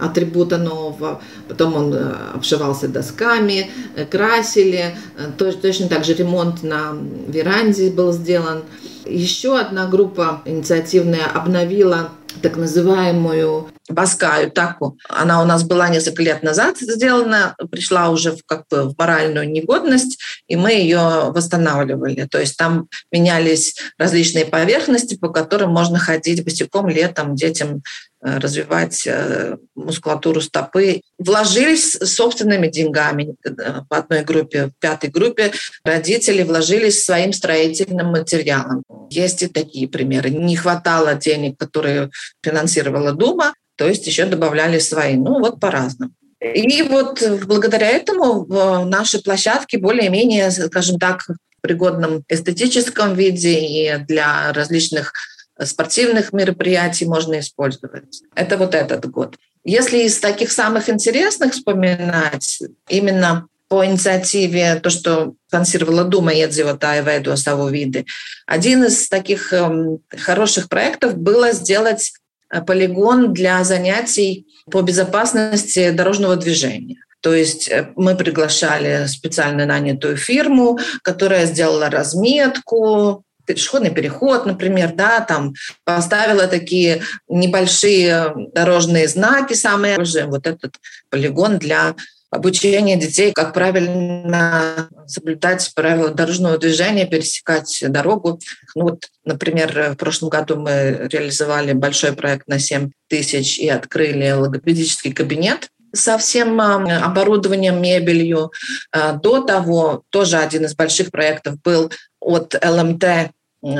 атрибута 0.00 0.58
нового. 0.58 1.20
Потом 1.48 1.74
он 1.74 1.94
э, 1.94 2.14
обшивался 2.34 2.86
досками, 2.86 3.70
красили. 4.08 4.96
Точно 5.36 5.88
так 5.88 6.04
же 6.04 6.14
ремонт 6.14 6.62
на 6.62 6.96
веранде 7.26 7.90
был 7.90 8.12
сделан. 8.12 8.62
Еще 9.04 9.58
одна 9.58 9.88
группа 9.88 10.42
инициативная 10.44 11.26
обновила 11.26 12.10
так 12.40 12.56
называемую 12.56 13.71
Баскаю 13.88 14.50
таку. 14.50 14.96
Она 15.08 15.42
у 15.42 15.44
нас 15.44 15.64
была 15.64 15.88
несколько 15.88 16.22
лет 16.22 16.42
назад 16.42 16.78
сделана, 16.78 17.56
пришла 17.70 18.10
уже 18.10 18.32
в, 18.32 18.44
как 18.46 18.64
бы 18.70 18.88
в 18.88 18.94
моральную 18.96 19.50
негодность, 19.50 20.20
и 20.46 20.54
мы 20.54 20.72
ее 20.72 21.32
восстанавливали. 21.34 22.28
То 22.30 22.38
есть 22.38 22.56
там 22.56 22.88
менялись 23.10 23.76
различные 23.98 24.44
поверхности, 24.44 25.16
по 25.16 25.30
которым 25.30 25.70
можно 25.70 25.98
ходить 25.98 26.44
босиком 26.44 26.88
летом 26.88 27.34
детям 27.34 27.82
развивать 28.22 29.06
э, 29.06 29.56
мускулатуру 29.74 30.40
стопы. 30.40 31.00
Вложились 31.18 31.92
собственными 31.92 32.68
деньгами 32.68 33.34
э, 33.44 33.50
по 33.88 33.98
одной 33.98 34.22
группе, 34.22 34.66
в 34.66 34.72
пятой 34.80 35.10
группе 35.10 35.52
родители 35.84 36.42
вложились 36.44 37.04
своим 37.04 37.32
строительным 37.32 38.08
материалом. 38.08 38.84
Есть 39.10 39.42
и 39.42 39.48
такие 39.48 39.88
примеры. 39.88 40.30
Не 40.30 40.56
хватало 40.56 41.14
денег, 41.14 41.58
которые 41.58 42.10
финансировала 42.42 43.12
Дума, 43.12 43.54
то 43.76 43.88
есть 43.88 44.06
еще 44.06 44.24
добавляли 44.26 44.78
свои. 44.78 45.16
Ну 45.16 45.40
вот 45.40 45.58
по-разному. 45.58 46.12
И 46.40 46.82
вот 46.82 47.22
благодаря 47.46 47.88
этому 47.88 48.46
наши 48.84 49.22
площадки 49.22 49.76
более-менее, 49.76 50.50
скажем 50.50 50.98
так, 50.98 51.22
в 51.22 51.36
пригодном 51.60 52.24
эстетическом 52.28 53.14
виде 53.14 53.60
и 53.60 53.96
для 54.08 54.52
различных 54.52 55.12
спортивных 55.60 56.32
мероприятий 56.32 57.06
можно 57.06 57.38
использовать. 57.40 58.22
Это 58.34 58.56
вот 58.56 58.74
этот 58.74 59.06
год. 59.10 59.36
Если 59.64 60.04
из 60.04 60.18
таких 60.18 60.50
самых 60.50 60.88
интересных 60.88 61.52
вспоминать, 61.52 62.62
именно 62.88 63.46
по 63.68 63.86
инициативе, 63.86 64.80
то, 64.82 64.90
что 64.90 65.34
спонсировала 65.48 66.04
Дума 66.04 66.34
Едзиота 66.34 66.92
Айведу 66.92 67.34
виды, 67.70 68.04
один 68.46 68.84
из 68.84 69.08
таких 69.08 69.52
эм, 69.52 70.00
хороших 70.10 70.68
проектов 70.68 71.16
было 71.16 71.52
сделать 71.52 72.12
Э, 72.52 72.60
полигон 72.60 73.32
для 73.32 73.64
занятий 73.64 74.46
по 74.70 74.82
безопасности 74.82 75.90
дорожного 75.90 76.36
движения. 76.36 76.96
То 77.20 77.34
есть 77.34 77.68
э, 77.68 77.88
мы 77.96 78.14
приглашали 78.14 79.06
специально 79.06 79.64
нанятую 79.64 80.16
фирму, 80.16 80.78
которая 81.02 81.46
сделала 81.46 81.88
разметку, 81.88 83.24
пешеходный 83.46 83.90
переход, 83.90 84.46
например, 84.46 84.92
да, 84.94 85.20
там 85.20 85.54
поставила 85.84 86.46
такие 86.46 87.02
небольшие 87.28 88.32
дорожные 88.54 89.08
знаки, 89.08 89.54
самые 89.54 89.98
вот 90.26 90.46
этот 90.46 90.76
полигон 91.10 91.58
для 91.58 91.94
обучение 92.32 92.96
детей, 92.96 93.32
как 93.32 93.52
правильно 93.52 94.88
соблюдать 95.06 95.70
правила 95.74 96.08
дорожного 96.08 96.56
движения, 96.56 97.06
пересекать 97.06 97.84
дорогу. 97.86 98.40
Ну 98.74 98.84
вот, 98.84 99.04
например, 99.24 99.92
в 99.92 99.96
прошлом 99.96 100.30
году 100.30 100.56
мы 100.56 101.08
реализовали 101.12 101.74
большой 101.74 102.14
проект 102.14 102.48
на 102.48 102.58
7 102.58 102.90
тысяч 103.08 103.58
и 103.58 103.68
открыли 103.68 104.30
логопедический 104.30 105.12
кабинет 105.12 105.68
со 105.94 106.16
всем 106.16 106.58
а, 106.58 107.04
оборудованием, 107.04 107.80
мебелью. 107.80 108.50
А, 108.92 109.12
до 109.12 109.42
того 109.42 110.02
тоже 110.08 110.38
один 110.38 110.64
из 110.64 110.74
больших 110.74 111.10
проектов 111.10 111.60
был 111.60 111.92
от 112.22 112.54
ЛМТ 112.64 113.04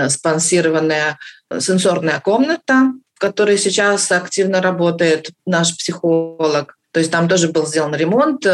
спонсированная 0.09 1.19
сенсорная 1.59 2.21
комната, 2.21 2.93
которой 3.19 3.59
сейчас 3.59 4.11
активно 4.13 4.61
работает 4.61 5.31
наш 5.47 5.77
психолог. 5.77 6.77
То 6.93 7.01
есть 7.01 7.11
там 7.11 7.27
тоже 7.27 7.49
был 7.49 7.67
сделан 7.67 7.95
ремонт, 7.95 8.45
э, 8.45 8.51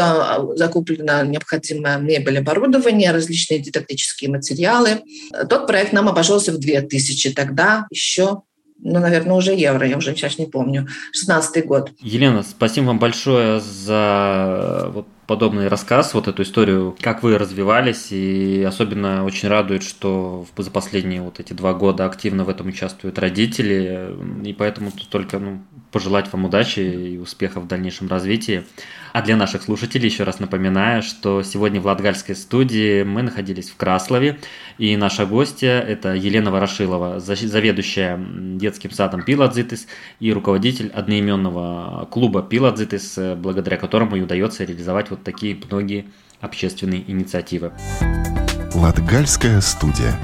закуплено 0.55 1.25
необходимое 1.25 1.97
мебель, 1.97 2.39
оборудование, 2.39 3.11
различные 3.11 3.59
дидактические 3.59 4.29
материалы. 4.29 5.01
Тот 5.49 5.67
проект 5.67 5.91
нам 5.91 6.07
обошелся 6.07 6.53
в 6.53 6.57
2000 6.57 7.33
тогда 7.33 7.85
еще 7.89 8.43
ну, 8.81 8.99
наверное, 8.99 9.35
уже 9.35 9.53
евро, 9.53 9.85
я 9.85 9.97
уже 9.97 10.15
сейчас 10.15 10.37
не 10.37 10.45
помню, 10.45 10.87
16 11.11 11.65
год. 11.65 11.91
Елена, 11.99 12.43
спасибо 12.43 12.85
вам 12.85 12.99
большое 12.99 13.59
за 13.59 14.89
вот 14.93 15.07
подобный 15.27 15.67
рассказ, 15.67 16.13
вот 16.15 16.27
эту 16.27 16.41
историю, 16.41 16.97
как 16.99 17.21
вы 17.21 17.37
развивались, 17.37 18.07
и 18.11 18.63
особенно 18.63 19.25
очень 19.25 19.47
радует, 19.47 19.83
что 19.83 20.47
за 20.57 20.71
последние 20.71 21.21
вот 21.21 21.39
эти 21.39 21.53
два 21.53 21.73
года 21.73 22.05
активно 22.05 22.45
в 22.45 22.49
этом 22.49 22.69
участвуют 22.69 23.19
родители, 23.19 24.15
и 24.43 24.53
поэтому 24.53 24.91
только 25.11 25.37
ну, 25.37 25.61
пожелать 25.91 26.31
вам 26.33 26.45
удачи 26.45 26.79
и 26.79 27.17
успехов 27.17 27.65
в 27.65 27.67
дальнейшем 27.67 28.07
развитии. 28.07 28.63
А 29.13 29.21
для 29.21 29.35
наших 29.35 29.63
слушателей 29.63 30.07
еще 30.07 30.23
раз 30.23 30.39
напоминаю, 30.39 31.01
что 31.01 31.43
сегодня 31.43 31.81
в 31.81 31.85
Латгальской 31.85 32.35
студии 32.35 33.03
мы 33.03 33.21
находились 33.21 33.69
в 33.69 33.75
Краслове, 33.75 34.39
и 34.77 34.95
наша 34.97 35.25
гостья– 35.25 35.79
это 35.87 36.13
Елена 36.13 36.51
Ворошилова, 36.51 37.19
заведующая 37.19 38.19
детским 38.57 38.91
садом 38.91 39.23
Пиладзитис 39.23 39.87
и 40.19 40.31
руководитель 40.31 40.89
одноименного 40.89 42.07
клуба 42.11 42.43
Пиладзитис, 42.43 43.17
благодаря 43.37 43.77
которому 43.77 44.15
и 44.15 44.21
удается 44.21 44.63
реализовать 44.63 45.09
вот 45.09 45.23
такие 45.23 45.59
многие 45.69 46.05
общественные 46.41 47.09
инициативы. 47.09 47.71
Латгальская 48.73 49.61
студия. 49.61 50.17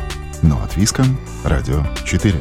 Но 0.44 0.62
от 0.62 0.78
Виском. 0.78 1.18
Радио 1.44 1.84
4. 2.06 2.36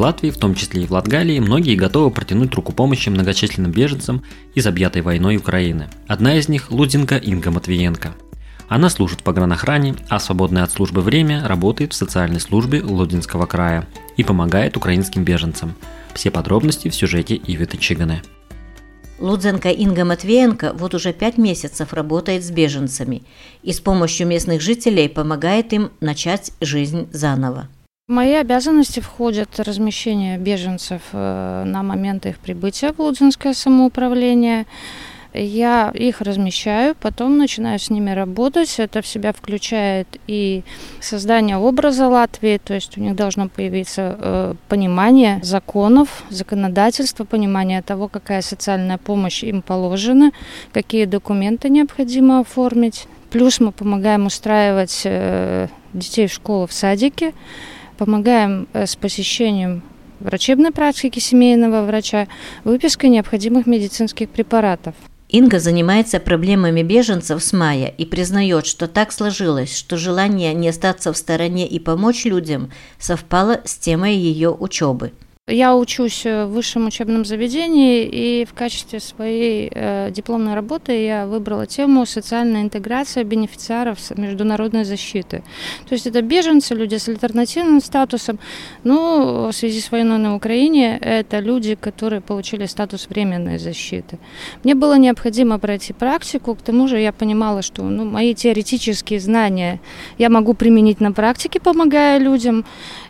Латвии, 0.00 0.30
в 0.30 0.38
том 0.38 0.54
числе 0.54 0.82
и 0.82 0.86
в 0.86 0.92
Латгалии, 0.92 1.38
многие 1.38 1.76
готовы 1.76 2.10
протянуть 2.10 2.54
руку 2.54 2.72
помощи 2.72 3.08
многочисленным 3.08 3.70
беженцам 3.70 4.22
из 4.54 4.66
объятой 4.66 5.02
войной 5.02 5.36
Украины. 5.36 5.88
Одна 6.08 6.36
из 6.36 6.48
них– 6.48 6.70
Лудинка 6.70 7.16
Инга 7.16 7.50
Матвиенко. 7.50 8.14
Она 8.68 8.88
служит 8.88 9.20
в 9.20 9.22
погранохране, 9.24 9.96
а 10.08 10.18
свободное 10.20 10.62
от 10.62 10.72
службы 10.72 11.00
время 11.00 11.46
работает 11.46 11.92
в 11.92 11.96
социальной 11.96 12.40
службе 12.40 12.82
Лудинского 12.82 13.46
края 13.46 13.86
и 14.16 14.24
помогает 14.24 14.76
украинским 14.76 15.24
беженцам. 15.24 15.74
Все 16.14 16.30
подробности 16.30 16.88
в 16.88 16.94
сюжете 16.94 17.34
Ивиты 17.34 17.76
Чиганы. 17.78 18.22
Лудзенко 19.18 19.70
Инга 19.70 20.04
Матвеенко 20.04 20.72
вот 20.74 20.94
уже 20.94 21.12
пять 21.12 21.36
месяцев 21.36 21.92
работает 21.92 22.42
с 22.42 22.50
беженцами 22.50 23.22
и 23.62 23.72
с 23.72 23.80
помощью 23.80 24.26
местных 24.26 24.62
жителей 24.62 25.08
помогает 25.08 25.72
им 25.72 25.90
начать 26.00 26.52
жизнь 26.60 27.08
заново. 27.12 27.68
Мои 28.10 28.32
обязанности 28.32 28.98
входят 28.98 29.60
размещение 29.60 30.36
беженцев 30.36 31.00
э, 31.12 31.62
на 31.64 31.84
момент 31.84 32.26
их 32.26 32.40
прибытия 32.40 32.92
в 32.92 32.98
Лудзинское 32.98 33.54
самоуправление. 33.54 34.66
Я 35.32 35.92
их 35.94 36.20
размещаю, 36.20 36.96
потом 36.96 37.38
начинаю 37.38 37.78
с 37.78 37.88
ними 37.88 38.10
работать. 38.10 38.80
Это 38.80 39.00
в 39.00 39.06
себя 39.06 39.32
включает 39.32 40.08
и 40.26 40.64
создание 40.98 41.56
образа 41.56 42.08
Латвии, 42.08 42.58
то 42.58 42.74
есть 42.74 42.98
у 42.98 43.00
них 43.00 43.14
должно 43.14 43.48
появиться 43.48 44.16
э, 44.18 44.54
понимание 44.68 45.38
законов, 45.44 46.24
законодательства, 46.30 47.22
понимание 47.22 47.80
того, 47.80 48.08
какая 48.08 48.42
социальная 48.42 48.98
помощь 48.98 49.44
им 49.44 49.62
положена, 49.62 50.32
какие 50.72 51.04
документы 51.04 51.68
необходимо 51.68 52.40
оформить. 52.40 53.06
Плюс 53.30 53.60
мы 53.60 53.70
помогаем 53.70 54.26
устраивать 54.26 55.02
э, 55.04 55.68
детей 55.92 56.26
в 56.26 56.32
школу, 56.32 56.66
в 56.66 56.72
садике 56.72 57.34
помогаем 58.00 58.66
э, 58.72 58.86
с 58.86 58.96
посещением 58.96 59.82
врачебной 60.20 60.70
практики 60.70 61.18
семейного 61.18 61.84
врача, 61.84 62.28
выпиской 62.64 63.10
необходимых 63.10 63.66
медицинских 63.66 64.30
препаратов. 64.30 64.94
Инга 65.28 65.60
занимается 65.60 66.18
проблемами 66.18 66.82
беженцев 66.82 67.42
с 67.44 67.52
мая 67.52 67.88
и 67.88 68.06
признает, 68.06 68.64
что 68.64 68.88
так 68.88 69.12
сложилось, 69.12 69.76
что 69.76 69.98
желание 69.98 70.54
не 70.54 70.70
остаться 70.70 71.12
в 71.12 71.16
стороне 71.16 71.68
и 71.68 71.78
помочь 71.78 72.24
людям 72.24 72.72
совпало 72.98 73.60
с 73.66 73.76
темой 73.76 74.16
ее 74.16 74.50
учебы. 74.50 75.12
Я 75.50 75.74
учусь 75.74 76.24
в 76.24 76.46
высшем 76.46 76.86
учебном 76.86 77.24
заведении, 77.24 78.04
и 78.04 78.44
в 78.44 78.54
качестве 78.54 79.00
своей 79.00 79.70
э, 79.74 80.10
дипломной 80.12 80.54
работы 80.54 80.92
я 80.92 81.26
выбрала 81.26 81.66
тему 81.66 82.06
социальная 82.06 82.62
интеграция 82.62 83.24
бенефициаров 83.24 83.98
международной 84.16 84.84
защиты. 84.84 85.42
То 85.88 85.94
есть 85.94 86.06
это 86.06 86.22
беженцы, 86.22 86.74
люди 86.74 86.96
с 86.96 87.08
альтернативным 87.08 87.80
статусом. 87.80 88.38
Ну, 88.84 89.48
в 89.48 89.52
связи 89.52 89.80
с 89.80 89.90
войной 89.90 90.18
на 90.18 90.36
Украине, 90.36 90.98
это 91.00 91.40
люди, 91.40 91.74
которые 91.74 92.20
получили 92.20 92.66
статус 92.66 93.08
временной 93.10 93.58
защиты. 93.58 94.18
Мне 94.62 94.76
было 94.76 94.98
необходимо 94.98 95.58
пройти 95.58 95.92
практику, 95.92 96.54
к 96.54 96.62
тому 96.62 96.86
же 96.86 97.00
я 97.00 97.12
понимала, 97.12 97.62
что 97.62 97.82
ну, 97.82 98.04
мои 98.04 98.34
теоретические 98.34 99.18
знания 99.18 99.80
я 100.18 100.28
могу 100.28 100.54
применить 100.54 101.00
на 101.00 101.12
практике, 101.12 101.58
помогая 101.58 102.18
людям. 102.18 102.64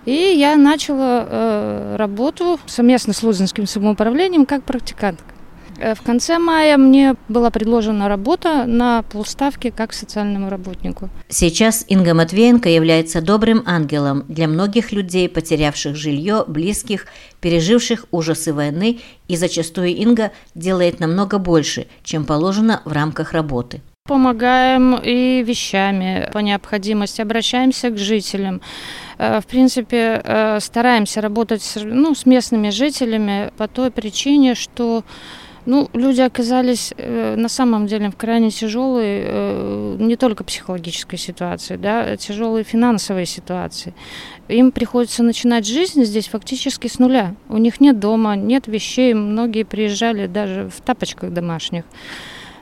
И 0.06 0.12
я 0.12 0.56
начала 0.56 1.26
э, 1.28 1.96
работу 1.96 2.58
совместно 2.66 3.12
с 3.12 3.22
Лузинским 3.22 3.66
самоуправлением 3.66 4.46
как 4.46 4.64
практикантка. 4.64 5.24
Э, 5.80 5.94
в 5.94 6.02
конце 6.02 6.38
мая 6.38 6.76
мне 6.76 7.16
была 7.28 7.50
предложена 7.50 8.08
работа 8.08 8.64
на 8.66 9.02
полставки 9.02 9.70
как 9.70 9.92
социальному 9.92 10.50
работнику. 10.50 11.08
Сейчас 11.28 11.84
Инга 11.88 12.14
Матвеенко 12.14 12.68
является 12.68 13.20
добрым 13.22 13.62
ангелом 13.66 14.24
для 14.28 14.46
многих 14.46 14.92
людей, 14.92 15.28
потерявших 15.28 15.96
жилье, 15.96 16.44
близких, 16.46 17.06
переживших 17.40 18.06
ужасы 18.10 18.52
войны, 18.52 19.00
и 19.28 19.36
зачастую 19.36 19.88
Инга 19.88 20.32
делает 20.54 21.00
намного 21.00 21.38
больше, 21.38 21.86
чем 22.02 22.24
положено 22.24 22.82
в 22.84 22.92
рамках 22.92 23.32
работы. 23.32 23.80
Помогаем 24.08 24.96
и 24.96 25.42
вещами 25.42 26.28
по 26.32 26.38
необходимости, 26.38 27.20
обращаемся 27.20 27.90
к 27.90 27.98
жителям. 27.98 28.60
Э, 29.20 29.40
в 29.40 29.46
принципе, 29.46 30.22
э, 30.24 30.60
стараемся 30.60 31.20
работать 31.20 31.62
с, 31.62 31.78
ну, 31.84 32.14
с 32.14 32.24
местными 32.24 32.70
жителями 32.70 33.52
по 33.58 33.68
той 33.68 33.90
причине, 33.90 34.54
что 34.54 35.04
ну, 35.66 35.90
люди 35.92 36.22
оказались 36.22 36.94
э, 36.96 37.34
на 37.36 37.50
самом 37.50 37.86
деле 37.86 38.08
в 38.08 38.16
крайне 38.16 38.50
тяжелой, 38.50 39.22
э, 39.22 39.96
не 39.98 40.16
только 40.16 40.42
психологической 40.42 41.18
ситуации, 41.18 41.76
да, 41.76 42.00
а 42.00 42.16
тяжелой 42.16 42.62
финансовой 42.62 43.26
ситуации. 43.26 43.92
Им 44.48 44.72
приходится 44.72 45.22
начинать 45.22 45.66
жизнь 45.66 46.02
здесь 46.04 46.28
фактически 46.28 46.88
с 46.88 46.98
нуля. 46.98 47.34
У 47.50 47.58
них 47.58 47.78
нет 47.78 48.00
дома, 48.00 48.36
нет 48.36 48.68
вещей, 48.68 49.12
многие 49.12 49.64
приезжали 49.64 50.28
даже 50.28 50.70
в 50.74 50.80
тапочках 50.80 51.30
домашних. 51.30 51.84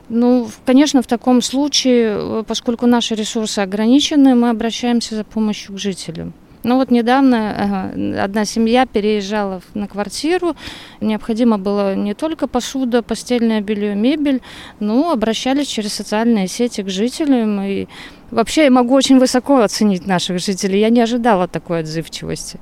Ну, 0.08 0.48
конечно, 0.66 1.02
в 1.02 1.06
таком 1.06 1.40
случае, 1.40 2.16
э, 2.18 2.44
поскольку 2.48 2.86
наши 2.86 3.14
ресурсы 3.14 3.60
ограничены, 3.60 4.34
мы 4.34 4.50
обращаемся 4.50 5.14
за 5.14 5.22
помощью 5.22 5.76
к 5.76 5.78
жителям. 5.78 6.32
Ну 6.64 6.76
вот 6.76 6.90
недавно 6.90 7.92
одна 8.22 8.44
семья 8.44 8.86
переезжала 8.86 9.62
на 9.74 9.86
квартиру, 9.86 10.56
необходимо 11.00 11.58
было 11.58 11.94
не 11.94 12.14
только 12.14 12.46
посуда, 12.48 13.02
постельное 13.02 13.60
белье, 13.60 13.94
мебель, 13.94 14.42
но 14.80 15.12
обращались 15.12 15.68
через 15.68 15.92
социальные 15.92 16.48
сети 16.48 16.82
к 16.82 16.88
жителям. 16.88 17.60
И 17.62 17.86
вообще 18.30 18.64
я 18.64 18.70
могу 18.70 18.94
очень 18.94 19.18
высоко 19.18 19.60
оценить 19.60 20.06
наших 20.06 20.40
жителей, 20.40 20.80
я 20.80 20.90
не 20.90 21.00
ожидала 21.00 21.46
такой 21.46 21.80
отзывчивости. 21.80 22.58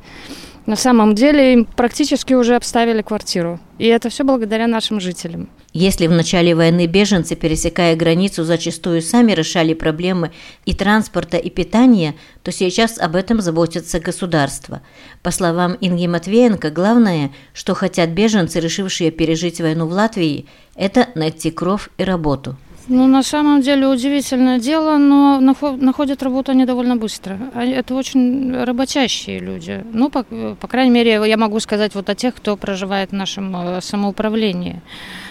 На 0.66 0.74
самом 0.74 1.14
деле 1.14 1.52
им 1.52 1.64
практически 1.64 2.34
уже 2.34 2.56
обставили 2.56 3.00
квартиру. 3.00 3.60
И 3.78 3.86
это 3.86 4.08
все 4.08 4.24
благодаря 4.24 4.66
нашим 4.66 5.00
жителям. 5.00 5.48
Если 5.72 6.08
в 6.08 6.10
начале 6.10 6.54
войны 6.56 6.86
беженцы, 6.86 7.36
пересекая 7.36 7.94
границу, 7.94 8.42
зачастую 8.42 9.00
сами 9.00 9.32
решали 9.32 9.74
проблемы 9.74 10.32
и 10.64 10.74
транспорта, 10.74 11.36
и 11.36 11.50
питания, 11.50 12.14
то 12.42 12.50
сейчас 12.50 12.98
об 12.98 13.14
этом 13.14 13.40
заботится 13.40 14.00
государство. 14.00 14.80
По 15.22 15.30
словам 15.30 15.76
Инги 15.80 16.06
Матвеенко, 16.06 16.70
главное, 16.70 17.30
что 17.52 17.74
хотят 17.74 18.10
беженцы, 18.10 18.58
решившие 18.58 19.10
пережить 19.10 19.60
войну 19.60 19.86
в 19.86 19.92
Латвии, 19.92 20.46
это 20.74 21.08
найти 21.14 21.50
кров 21.50 21.90
и 21.98 22.04
работу. 22.04 22.56
Ну, 22.88 23.08
на 23.08 23.22
самом 23.22 23.62
деле 23.62 23.88
удивительное 23.88 24.60
дело, 24.60 24.96
но 24.96 25.40
находят 25.40 26.22
работу 26.22 26.52
они 26.52 26.64
довольно 26.64 26.96
быстро. 26.96 27.36
Это 27.54 27.94
очень 27.94 28.64
работящие 28.64 29.40
люди. 29.40 29.84
Ну, 29.92 30.08
по, 30.08 30.22
по 30.60 30.68
крайней 30.68 30.92
мере, 30.92 31.20
я 31.26 31.36
могу 31.36 31.58
сказать 31.58 31.96
вот 31.96 32.08
о 32.08 32.14
тех, 32.14 32.34
кто 32.34 32.56
проживает 32.56 33.10
в 33.10 33.14
нашем 33.14 33.56
э, 33.56 33.80
самоуправлении. 33.80 34.80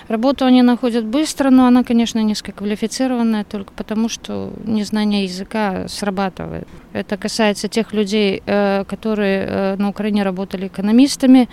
Работу 0.10 0.44
они 0.46 0.64
находят 0.64 1.06
быстро, 1.06 1.50
но 1.50 1.66
она, 1.66 1.84
конечно, 1.84 2.20
низкоквалифицированная 2.20 3.46
только 3.46 3.72
потому, 3.72 4.10
что 4.10 4.52
незнание 4.66 5.24
языка 5.24 5.88
срабатывает. 5.88 6.68
Это 6.92 7.16
касается 7.16 7.70
тех 7.70 7.94
людей, 7.94 8.44
э, 8.46 8.84
которые 8.84 9.46
э, 9.48 9.76
на 9.78 9.90
Украине 9.90 10.24
работали 10.24 10.68
экономистами, 10.68 11.48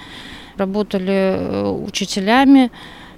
работали 0.56 1.76
учителями, 1.86 2.72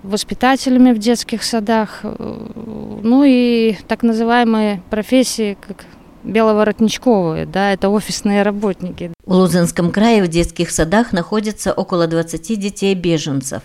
воспитателями 0.04 0.92
в 0.92 0.98
детских 0.98 1.42
садах, 1.42 2.00
ну 2.02 3.24
и 3.24 3.76
так 3.88 4.02
называемые 4.02 4.82
профессии, 4.90 5.56
как 5.66 5.86
беловоротничковые, 6.22 7.46
да, 7.46 7.72
это 7.72 7.88
офисные 7.88 8.42
работники. 8.42 9.12
В 9.24 9.32
Лузенском 9.32 9.90
крае 9.90 10.22
в 10.22 10.28
детских 10.28 10.70
садах 10.70 11.12
находится 11.12 11.72
около 11.72 12.06
20 12.06 12.60
детей-беженцев, 12.60 13.62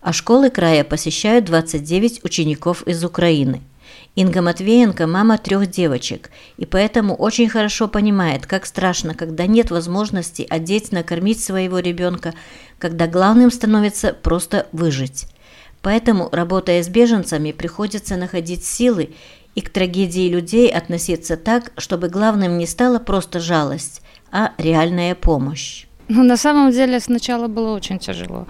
а 0.00 0.12
школы 0.12 0.50
края 0.50 0.84
посещают 0.84 1.44
29 1.44 2.24
учеников 2.24 2.82
из 2.82 3.04
Украины. 3.04 3.60
Инга 4.16 4.42
Матвеенко– 4.42 5.06
мама 5.08 5.38
трех 5.38 5.68
девочек, 5.68 6.30
и 6.56 6.66
поэтому 6.66 7.14
очень 7.14 7.48
хорошо 7.48 7.86
понимает, 7.86 8.46
как 8.46 8.66
страшно, 8.66 9.14
когда 9.14 9.46
нет 9.46 9.70
возможности 9.70 10.46
одеть, 10.48 10.90
накормить 10.90 11.42
своего 11.42 11.78
ребенка, 11.78 12.34
когда 12.78 13.06
главным 13.06 13.52
становится 13.52 14.12
просто 14.12 14.66
выжить. 14.72 15.26
Поэтому, 15.82 16.28
работая 16.32 16.82
с 16.82 16.88
беженцами, 16.88 17.52
приходится 17.52 18.16
находить 18.16 18.64
силы 18.64 19.10
и 19.54 19.60
к 19.60 19.70
трагедии 19.70 20.28
людей 20.28 20.68
относиться 20.68 21.36
так, 21.36 21.72
чтобы 21.76 22.08
главным 22.08 22.58
не 22.58 22.66
стала 22.66 22.98
просто 22.98 23.40
жалость, 23.40 24.02
а 24.30 24.52
реальная 24.58 25.14
помощь. 25.14 25.86
Ну, 26.12 26.24
на 26.24 26.36
самом 26.36 26.72
деле 26.72 26.98
сначала 26.98 27.46
было 27.46 27.76
очень 27.76 28.00
тяжело, 28.00 28.48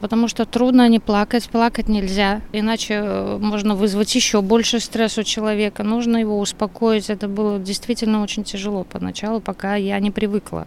потому 0.00 0.28
что 0.28 0.46
трудно 0.46 0.88
не 0.88 0.98
плакать, 0.98 1.46
плакать 1.50 1.86
нельзя, 1.86 2.40
иначе 2.54 2.94
э, 2.94 3.38
можно 3.38 3.74
вызвать 3.74 4.14
еще 4.14 4.40
больше 4.40 4.80
стресс 4.80 5.18
у 5.18 5.22
человека, 5.22 5.82
нужно 5.82 6.16
его 6.16 6.38
успокоить. 6.40 7.10
Это 7.10 7.28
было 7.28 7.58
действительно 7.58 8.22
очень 8.22 8.44
тяжело 8.44 8.84
поначалу, 8.84 9.40
пока 9.40 9.74
я 9.74 10.00
не 10.00 10.10
привыкла. 10.10 10.66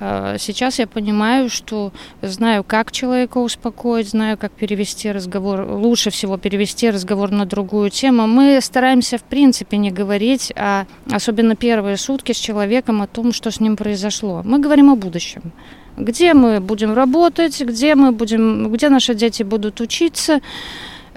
Э, 0.00 0.36
сейчас 0.38 0.78
я 0.78 0.86
понимаю, 0.86 1.48
что 1.50 1.92
знаю, 2.22 2.64
как 2.64 2.90
человека 2.90 3.38
успокоить, 3.38 4.08
знаю, 4.08 4.38
как 4.38 4.52
перевести 4.52 5.12
разговор, 5.12 5.60
лучше 5.60 6.10
всего 6.10 6.38
перевести 6.38 6.90
разговор 6.90 7.30
на 7.30 7.44
другую 7.44 7.90
тему. 7.90 8.26
Мы 8.26 8.60
стараемся, 8.62 9.18
в 9.18 9.22
принципе, 9.22 9.76
не 9.76 9.90
говорить, 9.90 10.52
а 10.56 10.86
особенно 11.10 11.54
первые 11.54 11.96
сутки 11.96 12.32
с 12.32 12.38
человеком 12.38 13.02
о 13.02 13.06
том, 13.06 13.32
что 13.32 13.50
с 13.50 13.60
ним 13.60 13.76
произошло. 13.76 14.42
Мы 14.44 14.58
говорим 14.58 14.90
о 14.90 14.96
будущем. 14.96 15.52
Где 15.96 16.32
мы 16.32 16.60
будем 16.60 16.94
работать, 16.94 17.60
где 17.60 17.94
мы 17.94 18.12
будем, 18.12 18.72
где 18.72 18.88
наши 18.88 19.14
дети 19.14 19.42
будут 19.42 19.80
учиться, 19.82 20.40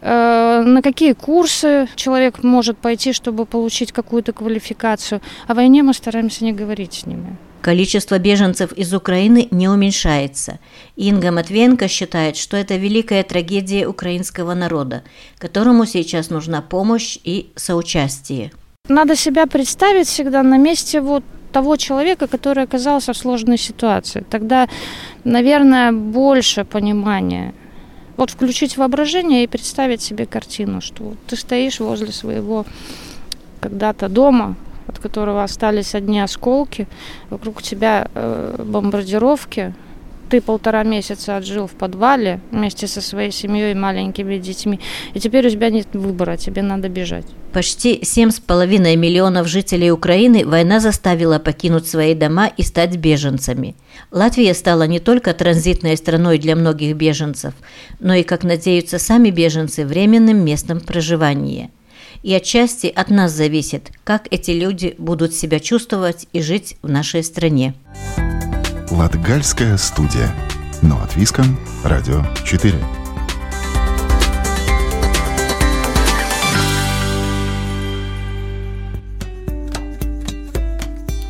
э, 0.01 0.63
на 0.65 0.81
какие 0.81 1.13
курсы 1.13 1.87
человек 1.95 2.43
может 2.43 2.77
пойти, 2.77 3.13
чтобы 3.13 3.45
получить 3.45 3.93
какую-то 3.93 4.33
квалификацию. 4.33 5.21
О 5.47 5.53
войне 5.53 5.83
мы 5.83 5.93
стараемся 5.93 6.43
не 6.43 6.51
говорить 6.51 6.93
с 6.93 7.05
ними. 7.05 7.37
Количество 7.63 8.19
беженцев 8.19 8.73
из 8.73 8.93
Украины 8.93 9.47
не 9.49 9.69
уменьшается. 9.69 10.59
Инга 10.97 11.31
Матвенко 11.31 11.87
считает, 11.87 12.35
что 12.35 12.57
это 12.57 12.75
великая 12.75 13.23
трагедия 13.23 13.87
украинского 13.87 14.53
народа, 14.53 15.03
которому 15.37 15.85
сейчас 15.85 16.29
нужна 16.29 16.61
помощь 16.61 17.17
и 17.23 17.53
соучастие. 17.55 18.51
Надо 18.89 19.15
себя 19.15 19.47
представить 19.47 20.07
всегда 20.07 20.43
на 20.43 20.57
месте 20.57 20.99
вот 20.99 21.23
того 21.53 21.77
человека, 21.77 22.27
который 22.27 22.65
оказался 22.65 23.13
в 23.13 23.17
сложной 23.17 23.57
ситуации. 23.57 24.25
Тогда, 24.29 24.67
наверное, 25.23 25.93
больше 25.93 26.65
понимания. 26.65 27.53
Вот 28.17 28.29
включить 28.31 28.75
воображение 28.75 29.45
и 29.45 29.47
представить 29.47 30.01
себе 30.01 30.25
картину, 30.25 30.81
что 30.81 31.13
ты 31.27 31.37
стоишь 31.37 31.79
возле 31.79 32.11
своего 32.11 32.65
когда-то 33.61 34.09
дома, 34.09 34.57
от 34.87 34.99
которого 34.99 35.43
остались 35.43 35.95
одни 35.95 36.19
осколки, 36.19 36.87
вокруг 37.29 37.61
тебя 37.61 38.07
э, 38.13 38.63
бомбардировки, 38.63 39.73
ты 40.33 40.41
полтора 40.41 40.83
месяца 40.83 41.37
отжил 41.37 41.67
в 41.67 41.73
подвале 41.73 42.39
вместе 42.49 42.87
со 42.87 43.01
своей 43.01 43.31
семьей 43.31 43.73
и 43.73 43.75
маленькими 43.75 44.39
детьми, 44.39 44.79
и 45.13 45.19
теперь 45.19 45.45
у 45.45 45.49
тебя 45.51 45.69
нет 45.69 45.87
выбора, 45.93 46.37
тебе 46.37 46.63
надо 46.63 46.89
бежать. 46.89 47.25
Почти 47.51 47.99
7,5 47.99 48.95
миллионов 48.95 49.47
жителей 49.47 49.91
Украины 49.91 50.43
война 50.43 50.79
заставила 50.79 51.37
покинуть 51.37 51.87
свои 51.87 52.15
дома 52.15 52.47
и 52.47 52.63
стать 52.63 52.97
беженцами. 52.97 53.75
Латвия 54.09 54.55
стала 54.55 54.87
не 54.87 54.99
только 54.99 55.35
транзитной 55.35 55.97
страной 55.97 56.39
для 56.39 56.55
многих 56.55 56.95
беженцев, 56.95 57.53
но 57.99 58.15
и, 58.15 58.23
как 58.23 58.43
надеются 58.43 58.97
сами 58.97 59.29
беженцы, 59.29 59.85
временным 59.85 60.43
местом 60.43 60.79
проживания– 60.79 61.69
и 62.23 62.33
отчасти 62.33 62.87
от 62.87 63.09
нас 63.09 63.33
зависит, 63.33 63.91
как 64.03 64.27
эти 64.31 64.51
люди 64.51 64.95
будут 64.97 65.33
себя 65.33 65.59
чувствовать 65.59 66.27
и 66.31 66.41
жить 66.41 66.77
в 66.81 66.89
нашей 66.89 67.23
стране. 67.23 67.75
Латгальская 68.89 69.77
студия. 69.77 70.33
Но 70.81 71.01
от 71.01 71.15
Виском. 71.15 71.57
Радио 71.83 72.23
4. 72.45 72.73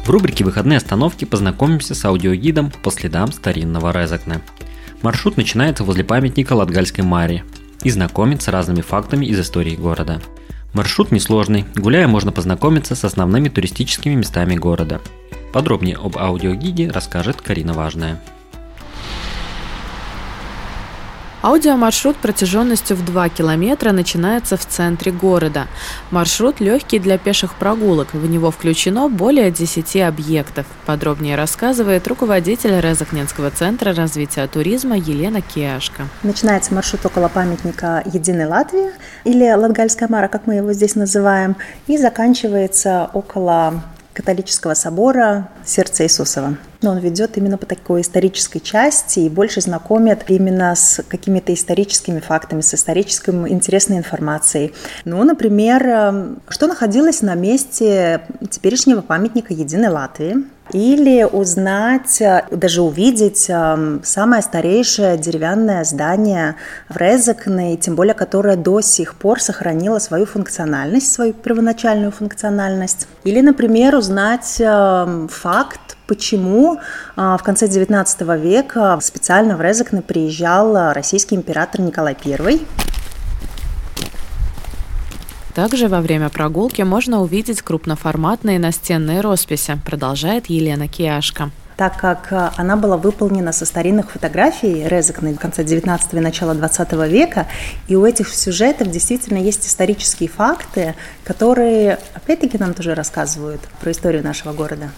В 0.06 0.10
рубрике 0.10 0.44
«Выходные 0.44 0.78
остановки» 0.78 1.24
познакомимся 1.26 1.96
с 1.96 2.06
аудиогидом 2.06 2.72
по 2.84 2.92
следам 2.92 3.32
старинного 3.32 3.98
Резакне. 3.98 4.42
Маршрут 5.02 5.38
начинается 5.38 5.84
возле 5.84 6.04
памятника 6.04 6.54
Латгальской 6.54 7.06
Марии 7.06 7.44
и 7.84 7.90
знакомит 7.90 8.42
с 8.42 8.50
разными 8.50 8.82
фактами 8.82 9.26
из 9.26 9.40
истории 9.40 9.76
города– 9.76 10.22
Маршрут 10.74 11.12
несложный, 11.12 11.66
гуляя 11.76 12.08
можно 12.08 12.32
познакомиться 12.32 12.96
с 12.96 13.04
основными 13.04 13.48
туристическими 13.48 14.16
местами 14.16 14.56
города. 14.56 15.02
Подробнее 15.54 15.98
об 15.98 16.18
аудиогиде 16.18 16.90
расскажет 16.90 17.42
Карина 17.42 17.74
Важная. 17.74 18.20
Аудиомаршрут 21.44 22.16
протяженностью 22.16 22.96
в 22.96 23.04
2 23.04 23.28
километра 23.28 23.92
начинается 23.92 24.56
в 24.56 24.66
центре 24.66 25.12
города. 25.12 25.68
Маршрут 26.10 26.62
легкий 26.62 27.00
для 27.00 27.18
пеших 27.18 27.56
прогулок. 27.56 28.14
В 28.14 28.30
него 28.30 28.50
включено 28.50 29.10
более 29.10 29.52
10 29.52 29.98
объектов. 29.98 30.66
Подробнее 30.86 31.36
рассказывает 31.36 32.08
руководитель 32.08 32.80
Резакненского 32.80 33.52
центра 33.52 33.94
развития 33.94 34.48
туризма 34.48 34.96
Елена 34.96 35.42
Киашко. 35.42 36.04
Начинается 36.24 36.74
маршрут 36.74 37.06
около 37.06 37.28
памятника 37.28 38.02
Единой 38.06 38.46
Латвии 38.46 38.92
или 39.26 39.52
Латгальская 39.52 40.08
Мара, 40.08 40.30
как 40.30 40.48
мы 40.48 40.56
его 40.56 40.72
здесь 40.72 40.96
называем, 40.96 41.58
и 41.88 41.98
заканчивается 41.98 43.10
около 43.12 43.84
католического 44.14 44.76
собора 44.76 45.50
Сердца 45.66 46.04
Иисусова. 46.06 46.56
Но 46.84 46.92
он 46.92 47.00
ведет 47.00 47.38
именно 47.38 47.58
по 47.58 47.66
такой 47.66 48.02
исторической 48.02 48.60
части 48.60 49.22
и 49.22 49.30
больше 49.30 49.62
знакомит 49.62 50.26
именно 50.28 50.76
с 50.76 51.02
какими-то 51.08 51.54
историческими 51.54 52.20
фактами, 52.20 52.62
с 52.62 52.74
исторической 52.74 53.32
интересной 53.50 53.98
информацией. 53.98 54.74
Ну, 55.06 55.24
например, 55.24 55.88
эм, 55.88 56.42
что 56.50 56.68
находилось 56.68 57.22
на 57.22 57.36
месте 57.36 58.22
теперешнего 58.52 59.02
памятника 59.02 59.54
Единой 59.54 59.90
Латвии, 59.90 60.36
или 60.72 61.24
узнать, 61.24 62.22
э, 62.22 62.46
даже 62.52 62.82
увидеть 62.82 63.48
эм, 63.50 64.02
самое 64.04 64.42
старейшее 64.42 65.18
деревянное 65.18 65.84
здание 65.84 66.56
в 66.90 66.98
Резекне, 66.98 67.76
тем 67.78 67.96
более 67.96 68.14
которое 68.14 68.56
до 68.56 68.82
сих 68.82 69.16
пор 69.16 69.42
сохранило 69.42 70.00
свою 70.00 70.26
функциональность, 70.26 71.12
свою 71.12 71.34
первоначальную 71.34 72.12
функциональность. 72.12 73.08
Или, 73.24 73.42
например, 73.42 73.96
узнать 73.96 74.56
эм, 74.60 75.28
факт, 75.28 75.98
почему 76.08 76.76
э, 76.76 76.80
в 77.16 77.44
конце 77.44 77.68
XIX 77.68 78.40
века 78.40 78.98
специально 79.02 79.56
в 79.56 79.62
Резекне 79.62 80.02
приезжал 80.02 80.94
российский 80.94 81.36
император 81.36 81.82
Николай 81.82 82.18
I. 82.26 82.62
Также 85.56 85.88
во 85.88 86.02
время 86.02 86.30
прогулки 86.30 86.82
можно 86.82 87.22
увидеть 87.22 87.62
крупноформатные 87.62 88.58
настенные 88.58 89.22
росписи, 89.22 89.78
продолжает 89.86 90.48
Елена 90.48 90.88
Киашко 90.88 91.52
так 91.76 91.98
как 91.98 92.32
э, 92.32 92.52
она 92.58 92.76
была 92.76 92.98
выполнена 92.98 93.52
со 93.52 93.66
старинных 93.66 94.12
фотографий 94.12 94.88
Резекны 94.88 95.36
конца 95.36 95.64
19 95.64 96.14
и 96.14 96.20
начала 96.20 96.54
20 96.54 96.94
века, 97.10 97.48
и 97.88 97.96
у 97.96 98.06
этих 98.06 98.30
сюжетов 98.30 98.90
действительно 98.90 99.38
есть 99.38 99.68
исторические 99.68 100.30
факты, 100.30 100.96
которые, 101.24 102.00
опять-таки, 102.14 102.58
нам 102.58 102.74
тоже 102.74 102.96
рассказывают 102.96 103.62
про 103.82 103.92
историю 103.92 104.24
нашего 104.24 104.54
города. 104.54 104.92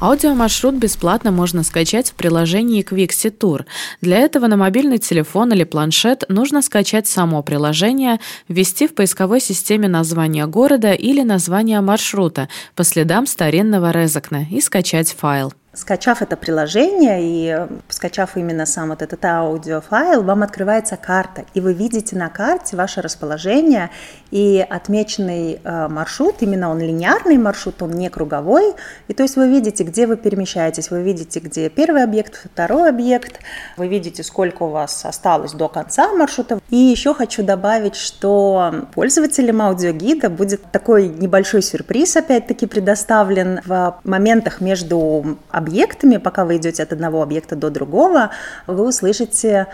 Аудиомаршрут 0.00 0.76
бесплатно 0.76 1.32
можно 1.32 1.64
скачать 1.64 2.10
в 2.10 2.14
приложении 2.14 2.84
Quixi 2.84 3.36
Tour. 3.36 3.64
Для 4.00 4.18
этого 4.18 4.46
на 4.46 4.56
мобильный 4.56 4.98
телефон 4.98 5.52
или 5.52 5.64
планшет 5.64 6.22
нужно 6.28 6.62
скачать 6.62 7.08
само 7.08 7.42
приложение, 7.42 8.20
ввести 8.46 8.86
в 8.86 8.94
поисковой 8.94 9.40
системе 9.40 9.88
название 9.88 10.46
города 10.46 10.92
или 10.92 11.22
название 11.22 11.80
маршрута 11.80 12.48
по 12.76 12.84
следам 12.84 13.26
старинного 13.26 13.90
Резакна 13.90 14.46
и 14.48 14.60
скачать 14.60 15.12
файл. 15.12 15.52
Скачав 15.74 16.22
это 16.22 16.38
приложение 16.38 17.18
и 17.20 17.66
скачав 17.90 18.38
именно 18.38 18.64
сам 18.64 18.88
вот 18.88 19.02
этот 19.02 19.22
аудиофайл, 19.22 20.22
вам 20.22 20.42
открывается 20.42 20.96
карта, 20.96 21.44
и 21.52 21.60
вы 21.60 21.74
видите 21.74 22.16
на 22.16 22.30
карте 22.30 22.74
ваше 22.74 23.02
расположение 23.02 23.90
и 24.30 24.66
отмеченный 24.68 25.60
э, 25.62 25.88
маршрут, 25.88 26.36
именно 26.40 26.70
он 26.70 26.80
линейный 26.80 27.36
маршрут, 27.36 27.82
он 27.82 27.90
не 27.90 28.08
круговой, 28.08 28.74
и 29.08 29.12
то 29.12 29.22
есть 29.22 29.36
вы 29.36 29.46
видите, 29.48 29.84
где 29.84 30.06
вы 30.06 30.16
перемещаетесь, 30.16 30.90
вы 30.90 31.02
видите, 31.02 31.38
где 31.38 31.68
первый 31.68 32.02
объект, 32.02 32.46
второй 32.50 32.88
объект, 32.88 33.38
вы 33.76 33.88
видите, 33.88 34.22
сколько 34.22 34.62
у 34.62 34.70
вас 34.70 35.04
осталось 35.04 35.52
до 35.52 35.68
конца 35.68 36.14
маршрута. 36.14 36.60
И 36.70 36.76
еще 36.76 37.12
хочу 37.12 37.42
добавить, 37.42 37.94
что 37.94 38.86
пользователям 38.94 39.60
аудиогида 39.60 40.30
будет 40.30 40.62
такой 40.72 41.08
небольшой 41.08 41.60
сюрприз, 41.60 42.16
опять-таки, 42.16 42.66
предоставлен 42.66 43.60
в 43.66 44.00
моментах 44.04 44.62
между 44.62 45.36
объектами, 45.58 46.16
пока 46.16 46.44
вы 46.44 46.56
идете 46.56 46.82
от 46.82 46.92
одного 46.92 47.22
объекта 47.22 47.56
до 47.56 47.70
другого, 47.70 48.30
вы 48.66 48.86
услышите 48.86 49.66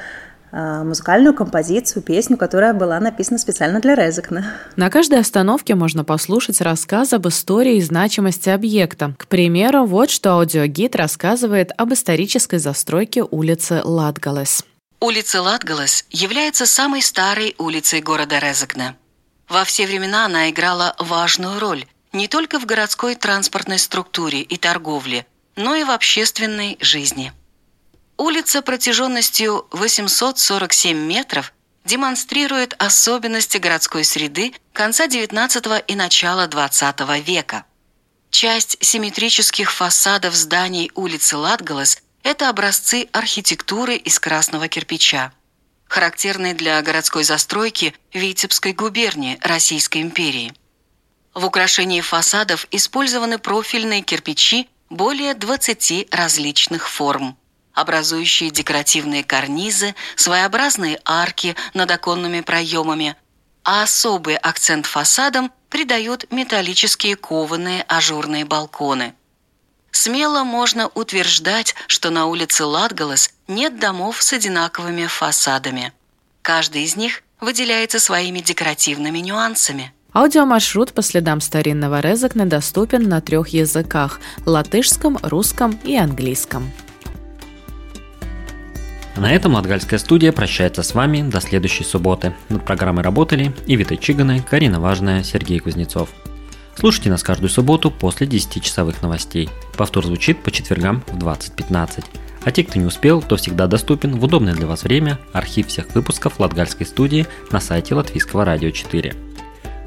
а, 0.56 0.84
музыкальную 0.84 1.34
композицию, 1.34 2.02
песню, 2.02 2.36
которая 2.36 2.74
была 2.74 3.00
написана 3.00 3.38
специально 3.38 3.80
для 3.80 3.96
Резекна. 3.96 4.52
На 4.76 4.88
каждой 4.88 5.18
остановке 5.18 5.74
можно 5.74 6.04
послушать 6.04 6.60
рассказ 6.60 7.12
об 7.12 7.26
истории 7.26 7.76
и 7.76 7.80
значимости 7.80 8.50
объекта. 8.50 9.14
К 9.18 9.26
примеру, 9.26 9.84
вот 9.84 10.10
что 10.10 10.34
аудиогид 10.34 10.94
рассказывает 10.94 11.72
об 11.76 11.92
исторической 11.92 12.58
застройке 12.58 13.24
улицы 13.28 13.80
Латгалес. 13.82 14.64
Улица 15.00 15.42
Латгалес 15.42 16.04
является 16.10 16.66
самой 16.66 17.02
старой 17.02 17.56
улицей 17.58 18.00
города 18.00 18.38
Резекна. 18.38 18.94
Во 19.48 19.64
все 19.64 19.86
времена 19.86 20.26
она 20.26 20.50
играла 20.50 20.94
важную 20.98 21.58
роль 21.58 21.84
не 22.12 22.28
только 22.28 22.60
в 22.60 22.64
городской 22.64 23.16
транспортной 23.16 23.78
структуре 23.78 24.40
и 24.40 24.56
торговле, 24.56 25.26
но 25.56 25.74
и 25.74 25.84
в 25.84 25.90
общественной 25.90 26.76
жизни. 26.80 27.32
Улица 28.16 28.62
протяженностью 28.62 29.66
847 29.72 30.96
метров 30.96 31.52
демонстрирует 31.84 32.74
особенности 32.78 33.58
городской 33.58 34.04
среды 34.04 34.54
конца 34.72 35.06
XIX 35.06 35.84
и 35.86 35.94
начала 35.94 36.46
XX 36.46 37.20
века. 37.20 37.64
Часть 38.30 38.76
симметрических 38.80 39.70
фасадов 39.70 40.34
зданий 40.34 40.90
улицы 40.94 41.36
Латгалес– 41.36 41.98
это 42.22 42.48
образцы 42.48 43.08
архитектуры 43.12 43.96
из 43.96 44.18
красного 44.18 44.66
кирпича, 44.66 45.32
характерные 45.86 46.54
для 46.54 46.80
городской 46.82 47.22
застройки 47.22 47.94
Витебской 48.12 48.72
губернии 48.72 49.38
Российской 49.42 50.02
империи. 50.02 50.52
В 51.34 51.44
украшении 51.44 52.00
фасадов 52.00 52.66
использованы 52.70 53.38
профильные 53.38 54.02
кирпичи 54.02 54.68
более 54.90 55.34
20 55.34 56.14
различных 56.14 56.88
форм, 56.88 57.36
образующие 57.72 58.50
декоративные 58.50 59.24
карнизы, 59.24 59.94
своеобразные 60.16 61.00
арки 61.04 61.56
над 61.74 61.90
оконными 61.90 62.40
проемами, 62.40 63.16
а 63.64 63.82
особый 63.82 64.36
акцент 64.36 64.86
фасадам 64.86 65.50
придают 65.70 66.30
металлические 66.30 67.16
кованые 67.16 67.82
ажурные 67.82 68.44
балконы. 68.44 69.14
Смело 69.90 70.44
можно 70.44 70.88
утверждать, 70.88 71.74
что 71.86 72.10
на 72.10 72.26
улице 72.26 72.64
Латгалас 72.64 73.30
нет 73.48 73.78
домов 73.78 74.22
с 74.22 74.32
одинаковыми 74.32 75.06
фасадами. 75.06 75.92
Каждый 76.42 76.82
из 76.82 76.96
них 76.96 77.22
выделяется 77.40 78.00
своими 78.00 78.40
декоративными 78.40 79.18
нюансами– 79.18 79.92
Аудиомаршрут 80.14 80.92
по 80.92 81.02
следам 81.02 81.40
старинного 81.40 81.98
Резекна 81.98 82.46
доступен 82.46 83.08
на 83.08 83.20
трех 83.20 83.48
языках– 83.48 84.20
латышском, 84.46 85.18
русском 85.22 85.76
и 85.82 85.96
английском. 85.96 86.70
На 89.16 89.32
этом 89.32 89.54
Латгальская 89.54 89.98
студия 89.98 90.30
прощается 90.30 90.84
с 90.84 90.94
вами 90.94 91.28
до 91.28 91.40
следующей 91.40 91.82
субботы. 91.82 92.32
Над 92.48 92.64
программой 92.64 93.02
работали 93.02 93.52
Ивита 93.66 93.96
Чиганы, 93.96 94.40
Карина 94.48 94.78
Важная, 94.78 95.24
Сергей 95.24 95.58
Кузнецов. 95.58 96.10
Слушайте 96.76 97.10
нас 97.10 97.24
каждую 97.24 97.50
субботу 97.50 97.90
после 97.90 98.28
10-часовых 98.28 99.02
новостей. 99.02 99.50
Повтор 99.76 100.06
звучит 100.06 100.44
по 100.44 100.52
четвергам 100.52 101.02
в 101.08 101.18
20.15. 101.18 102.04
А 102.44 102.50
те, 102.52 102.62
кто 102.62 102.78
не 102.78 102.86
успел, 102.86 103.20
то 103.20 103.34
всегда 103.34 103.66
доступен 103.66 104.16
в 104.16 104.22
удобное 104.22 104.54
для 104.54 104.68
вас 104.68 104.84
время 104.84 105.18
архив 105.32 105.66
всех 105.66 105.92
выпусков 105.92 106.38
Латгальской 106.38 106.86
студии 106.86 107.26
на 107.50 107.58
сайте 107.58 107.96
Латвийского 107.96 108.44
радио 108.44 108.70
4. 108.70 109.12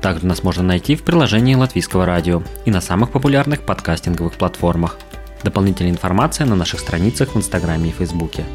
Также 0.01 0.25
нас 0.25 0.43
можно 0.43 0.63
найти 0.63 0.95
в 0.95 1.03
приложении 1.03 1.55
Латвийского 1.55 2.05
радио 2.05 2.43
и 2.65 2.71
на 2.71 2.81
самых 2.81 3.11
популярных 3.11 3.61
подкастинговых 3.61 4.33
платформах. 4.33 4.97
Дополнительная 5.43 5.91
информация 5.91 6.45
на 6.45 6.55
наших 6.55 6.79
страницах 6.79 7.33
в 7.33 7.37
Инстаграме 7.37 7.89
и 7.89 7.93
Фейсбуке. 7.93 8.45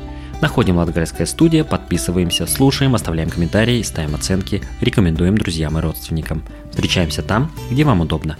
Находим 0.40 0.76
Латгальская 0.78 1.26
студия, 1.26 1.62
подписываемся, 1.62 2.46
слушаем, 2.46 2.96
оставляем 2.96 3.30
комментарии, 3.30 3.80
ставим 3.82 4.16
оценки, 4.16 4.60
рекомендуем 4.80 5.38
друзьям 5.38 5.78
и 5.78 5.80
родственникам. 5.80 6.42
Встречаемся 6.70 7.22
там, 7.22 7.52
где 7.70 7.84
вам 7.84 8.00
удобно. 8.00 8.36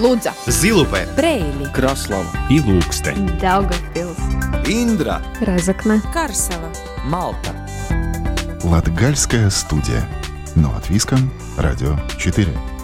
Лудза, 0.00 0.32
Зилупе, 0.46 1.06
Брейли, 1.16 1.70
Краслава 1.74 2.26
и 2.48 2.60
Лукстен, 2.60 3.26
Даугавпилс, 3.40 4.18
Индра, 4.66 5.22
Разокна, 5.40 6.00
Карсела, 6.12 6.70
Малта. 7.04 7.65
Латгальская 8.66 9.48
студия. 9.50 10.08
Но 10.56 10.74
от 10.74 10.90
Виском, 10.90 11.30
Радио 11.56 11.96
4. 12.18 12.75